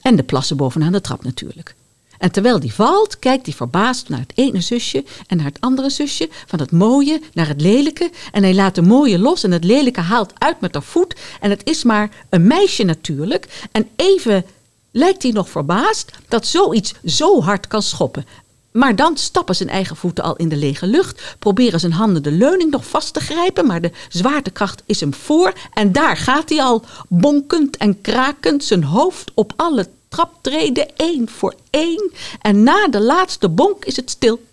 En 0.00 0.16
de 0.16 0.22
plassen 0.22 0.56
bovenaan 0.56 0.92
de 0.92 1.00
trap 1.00 1.24
natuurlijk. 1.24 1.74
En 2.22 2.32
terwijl 2.32 2.60
die 2.60 2.74
valt, 2.74 3.18
kijkt 3.18 3.46
hij 3.46 3.54
verbaasd 3.54 4.08
naar 4.08 4.18
het 4.18 4.32
ene 4.34 4.60
zusje 4.60 5.04
en 5.26 5.36
naar 5.36 5.46
het 5.46 5.60
andere 5.60 5.90
zusje, 5.90 6.28
van 6.46 6.58
het 6.58 6.70
mooie 6.70 7.20
naar 7.32 7.48
het 7.48 7.60
lelijke. 7.60 8.10
En 8.32 8.42
hij 8.42 8.54
laat 8.54 8.74
de 8.74 8.82
mooie 8.82 9.18
los 9.18 9.44
en 9.44 9.50
het 9.50 9.64
lelijke 9.64 10.00
haalt 10.00 10.32
uit 10.38 10.60
met 10.60 10.74
haar 10.74 10.82
voet. 10.82 11.16
En 11.40 11.50
het 11.50 11.60
is 11.64 11.82
maar 11.84 12.10
een 12.28 12.46
meisje 12.46 12.84
natuurlijk. 12.84 13.68
En 13.72 13.88
even 13.96 14.44
lijkt 14.90 15.22
hij 15.22 15.32
nog 15.32 15.50
verbaasd 15.50 16.10
dat 16.28 16.46
zoiets 16.46 16.94
zo 17.04 17.40
hard 17.40 17.66
kan 17.66 17.82
schoppen. 17.82 18.26
Maar 18.72 18.96
dan 18.96 19.16
stappen 19.16 19.54
zijn 19.54 19.68
eigen 19.68 19.96
voeten 19.96 20.24
al 20.24 20.36
in 20.36 20.48
de 20.48 20.56
lege 20.56 20.86
lucht, 20.86 21.36
proberen 21.38 21.80
zijn 21.80 21.92
handen 21.92 22.22
de 22.22 22.30
leuning 22.30 22.70
nog 22.70 22.86
vast 22.86 23.14
te 23.14 23.20
grijpen, 23.20 23.66
maar 23.66 23.80
de 23.80 23.92
zwaartekracht 24.08 24.82
is 24.86 25.00
hem 25.00 25.14
voor 25.14 25.52
en 25.74 25.92
daar 25.92 26.16
gaat 26.16 26.48
hij 26.48 26.62
al, 26.62 26.84
bonkend 27.08 27.76
en 27.76 28.00
krakend, 28.00 28.64
zijn 28.64 28.84
hoofd 28.84 29.30
op 29.34 29.52
alle 29.56 29.88
traptreden, 30.12 30.96
één 30.96 31.28
voor 31.28 31.54
één. 31.70 32.10
En 32.40 32.62
na 32.62 32.88
de 32.88 33.00
laatste 33.00 33.48
bonk 33.48 33.84
is 33.84 33.96
het 33.96 34.10
stil. 34.10 34.46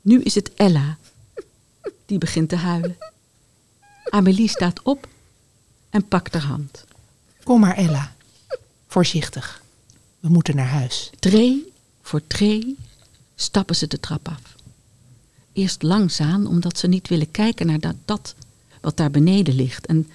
Nu 0.00 0.22
is 0.22 0.34
het 0.34 0.54
Ella, 0.54 0.98
die 2.06 2.18
begint 2.18 2.48
te 2.48 2.56
huilen. 2.56 2.96
Amélie 4.04 4.48
staat 4.48 4.82
op 4.82 5.08
en 5.90 6.08
pakt 6.08 6.32
haar 6.32 6.42
hand. 6.42 6.84
Kom 7.44 7.60
maar, 7.60 7.76
Ella. 7.76 8.14
Voorzichtig. 8.86 9.62
We 10.20 10.28
moeten 10.28 10.56
naar 10.56 10.68
huis. 10.68 11.10
Tree 11.18 11.72
voor 12.02 12.26
tree 12.26 12.76
stappen 13.34 13.76
ze 13.76 13.86
de 13.86 14.00
trap 14.00 14.28
af. 14.28 14.56
Eerst 15.52 15.82
langzaam, 15.82 16.46
omdat 16.46 16.78
ze 16.78 16.86
niet 16.86 17.08
willen 17.08 17.30
kijken 17.30 17.66
naar 17.66 17.80
dat, 17.80 17.96
dat 18.04 18.34
wat 18.80 18.96
daar 18.96 19.10
beneden 19.10 19.54
ligt. 19.54 19.86
En, 19.86 20.10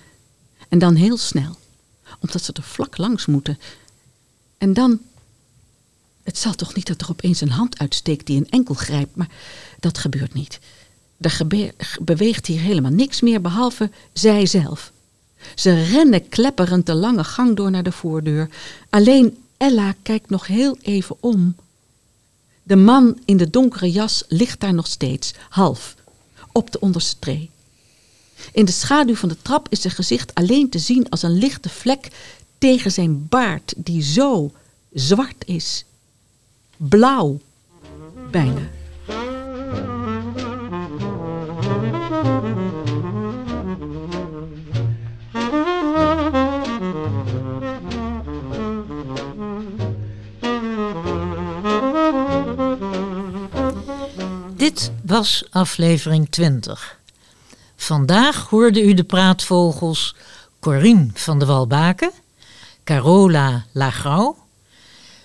en 0.69 0.79
dan 0.79 0.95
heel 0.95 1.17
snel, 1.17 1.57
omdat 2.19 2.43
ze 2.43 2.53
er 2.53 2.63
vlak 2.63 2.97
langs 2.97 3.25
moeten. 3.25 3.59
En 4.57 4.73
dan. 4.73 4.99
Het 6.23 6.37
zal 6.37 6.53
toch 6.53 6.75
niet 6.75 6.87
dat 6.87 7.01
er 7.01 7.09
opeens 7.09 7.41
een 7.41 7.49
hand 7.49 7.79
uitsteekt 7.79 8.25
die 8.25 8.37
een 8.37 8.49
enkel 8.49 8.75
grijpt, 8.75 9.15
maar 9.15 9.29
dat 9.79 9.97
gebeurt 9.97 10.33
niet. 10.33 10.59
Er 11.17 11.45
beweegt 12.01 12.45
hier 12.45 12.59
helemaal 12.59 12.91
niks 12.91 13.21
meer 13.21 13.41
behalve 13.41 13.89
zijzelf. 14.13 14.91
Ze 15.55 15.83
rennen 15.83 16.29
klepperend 16.29 16.85
de 16.85 16.93
lange 16.93 17.23
gang 17.23 17.55
door 17.55 17.71
naar 17.71 17.83
de 17.83 17.91
voordeur. 17.91 18.49
Alleen 18.89 19.37
Ella 19.57 19.95
kijkt 20.01 20.29
nog 20.29 20.47
heel 20.47 20.77
even 20.81 21.15
om. 21.19 21.55
De 22.63 22.75
man 22.75 23.19
in 23.25 23.37
de 23.37 23.49
donkere 23.49 23.91
jas 23.91 24.23
ligt 24.27 24.59
daar 24.59 24.73
nog 24.73 24.87
steeds, 24.87 25.33
half, 25.49 25.95
op 26.51 26.71
de 26.71 26.79
onderste 26.79 27.19
tree. 27.19 27.49
In 28.51 28.65
de 28.65 28.71
schaduw 28.71 29.15
van 29.15 29.29
de 29.29 29.37
trap 29.41 29.67
is 29.69 29.81
zijn 29.81 29.93
gezicht 29.93 30.33
alleen 30.33 30.69
te 30.69 30.79
zien 30.79 31.09
als 31.09 31.23
een 31.23 31.37
lichte 31.37 31.69
vlek 31.69 32.07
tegen 32.57 32.91
zijn 32.91 33.27
baard, 33.29 33.73
die 33.77 34.01
zo 34.03 34.51
zwart 34.93 35.45
is. 35.45 35.85
Blauw, 36.77 37.39
bijna. 38.31 38.69
Dit 54.55 54.91
was 55.05 55.45
aflevering 55.49 56.29
20. 56.29 56.99
Vandaag 57.87 58.49
hoorde 58.49 58.81
u 58.83 58.93
de 58.93 59.03
praatvogels 59.03 60.15
Corine 60.59 61.09
van 61.13 61.39
de 61.39 61.45
Walbaken, 61.45 62.11
Carola 62.83 63.65
Lagrouw, 63.71 64.37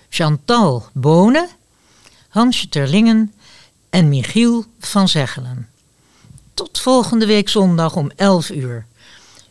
Chantal 0.09 0.85
Bonen, 0.93 1.49
Hansje 2.29 2.69
Terlingen 2.69 3.33
en 3.89 4.09
Michiel 4.09 4.65
van 4.79 5.07
Zeggelen. 5.07 5.69
Tot 6.53 6.79
volgende 6.79 7.25
week 7.25 7.49
zondag 7.49 7.95
om 7.95 8.11
11 8.15 8.49
uur. 8.49 8.85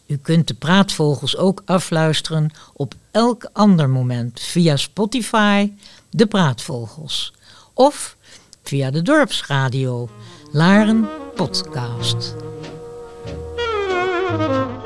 U 0.06 0.16
kunt 0.16 0.48
de 0.48 0.54
praatvogels 0.54 1.36
ook 1.36 1.62
afluisteren 1.64 2.50
op 2.72 2.94
elk 3.10 3.50
ander 3.52 3.90
moment 3.90 4.40
via 4.40 4.76
Spotify, 4.76 5.72
de 6.10 6.26
praatvogels. 6.26 7.32
Of 7.74 8.16
via 8.62 8.90
de 8.90 9.02
dorpsradio, 9.02 10.08
Laren 10.52 11.08
Podcast. 11.34 12.34
Thank 14.32 14.76
you. 14.76 14.81